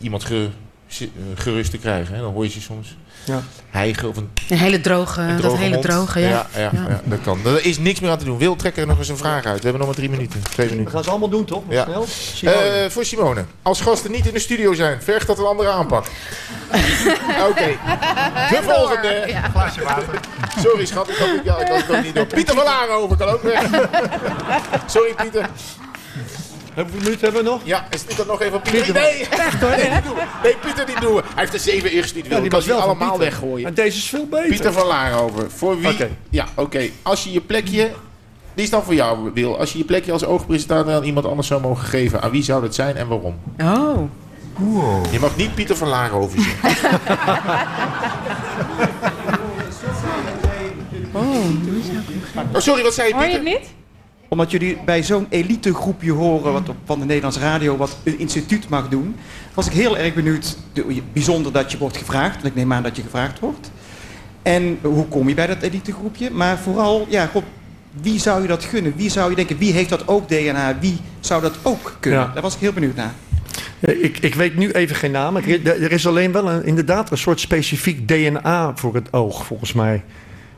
iemand 0.00 0.24
ge- 0.24 0.48
eh, 0.98 1.06
gerust 1.34 1.70
te 1.70 1.78
krijgen. 1.78 2.14
Hè. 2.14 2.20
Dan 2.20 2.32
hoor 2.32 2.44
je 2.44 2.50
ze 2.50 2.60
soms 2.60 2.96
Ja. 3.24 3.42
hijgen 3.70 4.08
of 4.08 4.16
een 4.16 4.30
Een 4.48 4.58
hele 4.58 4.80
droge, 4.80 5.20
een 5.20 5.40
dat 5.40 5.56
hele 5.56 5.70
mond. 5.70 5.82
droge, 5.82 6.20
ja. 6.20 6.28
Ja, 6.28 6.46
ja, 6.54 6.60
Ja. 6.60 6.70
ja, 6.88 7.00
dat 7.04 7.18
kan. 7.24 7.40
Er 7.44 7.64
is 7.64 7.78
niks 7.78 8.00
meer 8.00 8.10
aan 8.10 8.18
te 8.18 8.24
doen. 8.24 8.38
Wil, 8.38 8.56
trek 8.56 8.76
er 8.76 8.86
nog 8.86 8.98
eens 8.98 9.08
een 9.08 9.16
vraag 9.16 9.44
uit. 9.44 9.56
We 9.56 9.62
hebben 9.62 9.78
nog 9.78 9.86
maar 9.86 9.94
drie 9.96 10.10
minuten. 10.10 10.42
Twee 10.42 10.66
We 10.66 10.72
minuten. 10.72 10.92
gaan 10.94 11.04
ze 11.04 11.10
allemaal 11.10 11.28
doen, 11.28 11.44
toch? 11.44 11.62
Ja. 11.68 11.84
Snel. 11.84 12.06
Simone. 12.34 12.56
Eh, 12.56 12.90
voor 12.90 13.04
Simone. 13.04 13.44
Als 13.62 13.80
gasten 13.80 14.10
niet 14.10 14.26
in 14.26 14.32
de 14.34 14.38
studio 14.40 14.74
zijn, 14.74 15.02
vergt 15.02 15.26
dat 15.26 15.38
een 15.38 15.44
andere 15.44 15.70
aanpak. 15.70 16.04
Oké. 17.50 17.66
De 18.50 18.58
volgende. 18.62 19.24
Ja. 19.26 19.42
Glaasje 19.50 19.82
water. 19.84 20.20
Sorry 20.58 20.86
schat, 20.86 21.08
ik 21.08 21.16
had 21.16 21.28
het, 21.28 21.40
ja, 21.44 21.58
ik 21.58 21.68
had 21.68 21.76
het 21.86 21.96
ook 21.96 22.02
niet 22.02 22.14
door. 22.14 22.26
Pieter 22.26 22.54
van 22.54 22.64
Larenhoven 22.64 23.16
kan 23.16 23.28
ook 23.28 23.42
weg. 23.42 23.62
Sorry 24.86 25.14
Pieter. 25.14 25.46
Hoeveel 26.74 26.98
minuten 27.02 27.20
hebben 27.20 27.44
we 27.44 27.48
nog? 27.50 27.60
Ja, 27.64 27.86
is 27.90 28.04
dit 28.06 28.16
dan 28.16 28.26
nog 28.26 28.40
even 28.42 28.54
op 28.56 28.62
Pieter? 28.62 28.94
Nee, 28.94 29.26
echt 29.28 29.60
hoor. 29.60 29.70
Nee, 29.70 29.90
niet 29.90 30.04
doen. 30.04 30.14
nee, 30.42 30.56
Pieter 30.56 30.86
niet 30.86 31.00
doen. 31.00 31.14
Hij 31.14 31.22
heeft 31.34 31.54
er 31.54 31.60
zeven 31.60 31.92
ingestuurd. 31.92 32.24
Ja, 32.24 32.30
wil. 32.30 32.38
die 32.38 32.46
Ik 32.46 32.50
kan 32.50 32.62
van 32.62 32.82
allemaal 32.82 33.08
Pieter. 33.10 33.24
weggooien. 33.30 33.66
En 33.68 33.74
deze 33.74 33.96
is 33.96 34.04
veel 34.08 34.26
beter. 34.26 34.48
Pieter 34.48 34.72
van 34.72 34.86
Larenhoven. 34.86 35.50
Voor 35.50 35.78
wie? 35.78 35.88
Oké. 35.88 36.08
Ja, 36.30 36.46
oké. 36.54 36.88
Als 37.02 37.24
je 37.24 37.32
je 37.32 37.40
plekje... 37.40 37.90
Die 38.54 38.64
is 38.64 38.70
dan 38.70 38.82
voor 38.82 38.94
jou, 38.94 39.30
Wil. 39.34 39.58
Als 39.58 39.72
je 39.72 39.78
je 39.78 39.84
plekje 39.84 40.12
als 40.12 40.24
oogpresentator 40.24 40.92
aan 40.92 41.02
iemand 41.04 41.26
anders 41.26 41.48
zou 41.48 41.60
mogen 41.60 41.84
geven, 41.86 42.22
aan 42.22 42.30
wie 42.30 42.42
zou 42.42 42.62
dat 42.62 42.74
zijn 42.74 42.96
en 42.96 43.08
waarom? 43.08 43.38
Oh. 43.60 44.08
Je 45.10 45.18
mag 45.20 45.36
niet 45.36 45.54
Pieter 45.54 45.76
van 45.76 45.88
Larenhoven 45.88 46.38
zeggen. 46.42 46.98
Oh, 52.52 52.60
sorry, 52.60 52.82
wat 52.82 52.94
zei 52.94 53.08
je, 53.08 53.14
Hoor 53.14 53.22
je 53.24 53.28
Pieter? 53.38 53.52
het 53.52 53.60
niet? 53.60 53.70
Omdat 54.30 54.50
jullie 54.50 54.78
bij 54.84 55.02
zo'n 55.02 55.26
elitegroepje 55.28 56.12
horen 56.12 56.52
wat 56.52 56.68
op, 56.68 56.76
van 56.84 56.98
de 56.98 57.04
Nederlandse 57.04 57.40
radio 57.40 57.76
wat 57.76 57.96
een 58.04 58.18
instituut 58.18 58.68
mag 58.68 58.88
doen, 58.88 59.16
was 59.54 59.66
ik 59.66 59.72
heel 59.72 59.98
erg 59.98 60.14
benieuwd. 60.14 60.56
de- 60.72 61.02
Bijzonder 61.12 61.52
dat 61.52 61.72
je 61.72 61.78
wordt 61.78 61.96
gevraagd, 61.96 62.34
want 62.34 62.46
ik 62.46 62.54
neem 62.54 62.72
aan 62.72 62.82
dat 62.82 62.96
je 62.96 63.02
gevraagd 63.02 63.38
wordt. 63.38 63.70
En 64.42 64.78
hoe 64.82 65.06
kom 65.06 65.28
je 65.28 65.34
bij 65.34 65.46
dat 65.46 65.62
elitegroepje? 65.62 66.30
Maar 66.30 66.58
vooral, 66.58 67.06
ja, 67.08 67.26
god, 67.26 67.42
wie 68.00 68.18
zou 68.20 68.42
je 68.42 68.48
dat 68.48 68.64
gunnen? 68.64 68.92
Wie 68.96 69.10
zou 69.10 69.30
je 69.30 69.36
denken, 69.36 69.58
wie 69.58 69.72
heeft 69.72 69.88
dat 69.88 70.08
ook 70.08 70.28
DNA? 70.28 70.76
Wie 70.80 70.96
zou 71.20 71.42
dat 71.42 71.54
ook 71.62 71.96
kunnen? 72.00 72.20
Ja. 72.20 72.30
Daar 72.32 72.42
was 72.42 72.54
ik 72.54 72.60
heel 72.60 72.72
benieuwd 72.72 72.96
naar. 72.96 73.14
Eh, 73.80 74.04
Ik, 74.04 74.18
ik 74.18 74.34
weet 74.34 74.56
nu 74.56 74.70
even 74.70 74.96
geen 74.96 75.10
naam. 75.10 75.36
Er, 75.36 75.48
is- 75.48 75.64
er 75.64 75.92
is 75.92 76.06
alleen 76.06 76.32
wel 76.32 76.50
een, 76.50 76.64
inderdaad 76.64 77.10
een 77.10 77.18
soort 77.18 77.40
specifiek 77.40 78.08
DNA 78.08 78.72
voor 78.76 78.94
het 78.94 79.12
oog, 79.12 79.44
volgens 79.46 79.72
mij. 79.72 80.02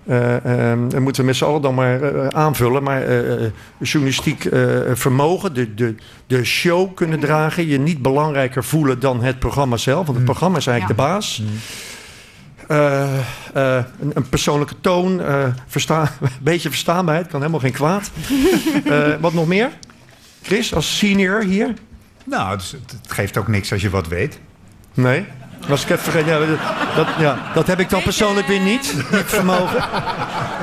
Eh 0.06 0.44
ehm, 0.44 0.88
dat 0.88 1.00
moeten 1.00 1.20
we 1.20 1.26
met 1.26 1.36
z'n 1.36 1.44
allen 1.44 1.62
dan 1.62 1.74
maar 1.74 2.02
eh, 2.02 2.26
aanvullen. 2.26 2.82
Maar 2.82 3.02
eh, 3.02 3.50
journalistiek 3.78 4.44
eh, 4.44 4.60
vermogen, 4.92 5.54
de, 5.54 5.74
de, 5.74 5.94
de 6.26 6.44
show 6.44 6.94
kunnen 6.94 7.20
dragen, 7.20 7.66
je 7.66 7.78
niet 7.78 8.02
belangrijker 8.02 8.64
voelen 8.64 9.00
dan 9.00 9.22
het 9.22 9.38
programma 9.38 9.76
zelf. 9.76 10.04
Want 10.04 10.16
het 10.16 10.26
programma 10.26 10.58
is 10.58 10.66
eigenlijk 10.66 10.98
de 10.98 11.04
baas. 11.04 11.42
Eh, 12.72 13.18
eh, 13.54 13.84
een, 14.00 14.10
een 14.14 14.28
persoonlijke 14.28 14.74
toon, 14.80 15.20
eh, 15.20 15.44
versta, 15.66 16.02
een 16.20 16.28
beetje 16.40 16.68
verstaanbaarheid, 16.68 17.26
kan 17.26 17.40
helemaal 17.40 17.60
geen 17.60 17.72
kwaad. 17.72 18.10
Eh, 18.84 19.14
wat 19.20 19.32
nog 19.32 19.46
meer? 19.46 19.70
Chris, 20.42 20.74
als 20.74 20.98
senior 20.98 21.42
hier? 21.42 21.74
Nou, 22.24 22.50
het, 22.50 22.70
het 22.70 23.12
geeft 23.12 23.36
ook 23.36 23.48
niks 23.48 23.72
als 23.72 23.82
je 23.82 23.90
wat 23.90 24.08
weet. 24.08 24.40
Nee. 24.94 25.24
Was 25.68 25.82
ik 25.82 25.90
even 25.90 26.02
vergeten. 26.02 26.30
Ja, 26.30 26.38
dat, 26.96 27.06
ja, 27.18 27.38
dat 27.54 27.66
heb 27.66 27.80
ik 27.80 27.90
dan 27.90 28.02
persoonlijk 28.02 28.46
weer 28.46 28.60
niet. 28.60 28.94
Niet 29.10 29.22
vermogen. 29.26 29.84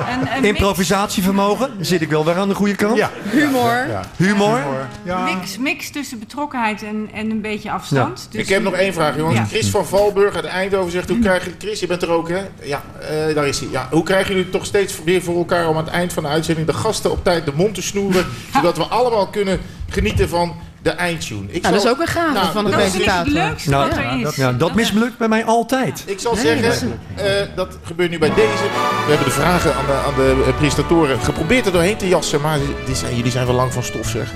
En, 0.09 0.27
en 0.27 0.45
Improvisatievermogen. 0.45 1.69
Dan 1.75 1.85
zit 1.85 2.01
ik 2.01 2.09
wel 2.09 2.25
weer 2.25 2.37
aan 2.37 2.47
de 2.47 2.55
goede 2.55 2.75
kant. 2.75 2.97
Ja. 2.97 3.11
Humor. 3.29 3.87
Ja. 3.87 4.01
Humor. 4.15 4.59
Ja. 5.03 5.23
mix, 5.23 5.57
mix 5.57 5.89
tussen 5.89 6.19
betrokkenheid 6.19 6.83
en, 6.83 7.09
en 7.13 7.31
een 7.31 7.41
beetje 7.41 7.71
afstand. 7.71 8.27
Dus, 8.31 8.41
Ik 8.41 8.49
heb 8.49 8.63
nog 8.63 8.73
één 8.73 8.93
vraag, 8.93 9.15
jongens. 9.17 9.37
Ja. 9.37 9.45
Chris 9.45 9.69
van 9.69 9.85
Valburg 9.85 10.35
uit 10.35 10.45
Eindhoven 10.45 10.91
zegt: 10.91 11.09
Hoe 11.09 11.19
krijg 11.19 11.45
je. 11.45 11.51
Chris, 11.57 11.79
je 11.79 11.87
bent 11.87 12.01
er 12.01 12.09
ook, 12.09 12.29
hè? 12.29 12.41
Ja, 12.63 12.81
eh, 12.99 13.35
daar 13.35 13.47
is 13.47 13.59
hij. 13.59 13.67
Ja, 13.71 13.87
hoe 13.91 14.03
krijgen 14.03 14.27
jullie 14.27 14.43
het 14.43 14.51
toch 14.51 14.65
steeds 14.65 15.03
weer 15.03 15.21
voor 15.21 15.37
elkaar 15.37 15.67
om 15.67 15.77
aan 15.77 15.83
het 15.85 15.93
eind 15.93 16.13
van 16.13 16.23
de 16.23 16.29
uitzending 16.29 16.67
de 16.67 16.73
gasten 16.73 17.11
op 17.11 17.23
tijd 17.23 17.45
de 17.45 17.53
mond 17.55 17.75
te 17.75 17.81
snoeren, 17.81 18.25
zodat 18.53 18.77
we 18.77 18.83
allemaal 18.83 19.27
kunnen 19.27 19.59
genieten 19.89 20.29
van 20.29 20.55
de 20.91 20.95
eindtune? 20.95 21.45
Ik 21.49 21.61
Nou, 21.61 21.73
dat 21.73 21.83
is 21.83 21.89
ook 21.89 21.99
een 21.99 22.07
gave 22.07 22.33
Nou, 22.33 22.51
van 22.51 22.65
de 22.65 22.71
dat 22.71 22.79
is 22.79 22.89
presentator. 22.89 23.33
Nou, 23.65 23.89
ja, 23.89 24.11
is. 24.11 24.23
Dat, 24.23 24.35
ja, 24.35 24.51
dat 24.51 24.73
mislukt 24.75 25.17
bij 25.17 25.27
mij 25.27 25.45
altijd. 25.45 26.03
Ik 26.05 26.19
zal 26.19 26.33
Nee, 26.33 26.41
zeggen, 26.61 26.99
eh, 27.15 27.25
dat 27.55 27.77
gebeurt 27.83 28.09
nu 28.09 28.17
bij 28.17 28.33
deze. 28.33 28.63
We 29.05 29.07
hebben 29.07 29.25
de 29.25 29.31
vragen 29.31 29.75
aan 29.75 29.85
de, 29.85 29.93
aan 30.07 30.13
de 30.15 30.53
presentatoren 30.57 31.19
geprobeerd 31.19 31.65
er 31.65 31.71
doorheen 31.71 31.97
te 31.97 32.07
jassen, 32.07 32.41
maar 32.41 32.57
die 32.85 32.95
zijn, 32.95 33.15
jullie 33.15 33.31
zijn 33.31 33.45
wel 33.45 33.55
lang 33.55 33.73
van 33.73 33.83
stof, 33.83 34.07
zeg. 34.09 34.33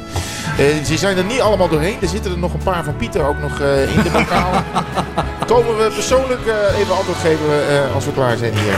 Eh, 0.57 0.83
ze 0.85 0.97
zijn 0.97 1.17
er 1.17 1.23
niet 1.23 1.41
allemaal 1.41 1.69
doorheen. 1.69 1.97
Er 2.01 2.07
zitten 2.07 2.31
er 2.31 2.37
nog 2.37 2.53
een 2.53 2.63
paar 2.63 2.83
van 2.83 2.95
Pieter 2.95 3.25
ook 3.25 3.39
nog 3.41 3.59
eh, 3.59 3.95
in 3.95 4.03
de 4.03 4.09
bokaal. 4.09 4.51
Komen 5.53 5.77
we 5.77 5.91
persoonlijk 5.93 6.45
eh, 6.45 6.79
even 6.79 6.95
antwoord 6.95 7.17
geven 7.17 7.69
eh, 7.69 7.95
als 7.95 8.05
we 8.05 8.13
klaar 8.13 8.37
zijn 8.37 8.53
hier. 8.57 8.77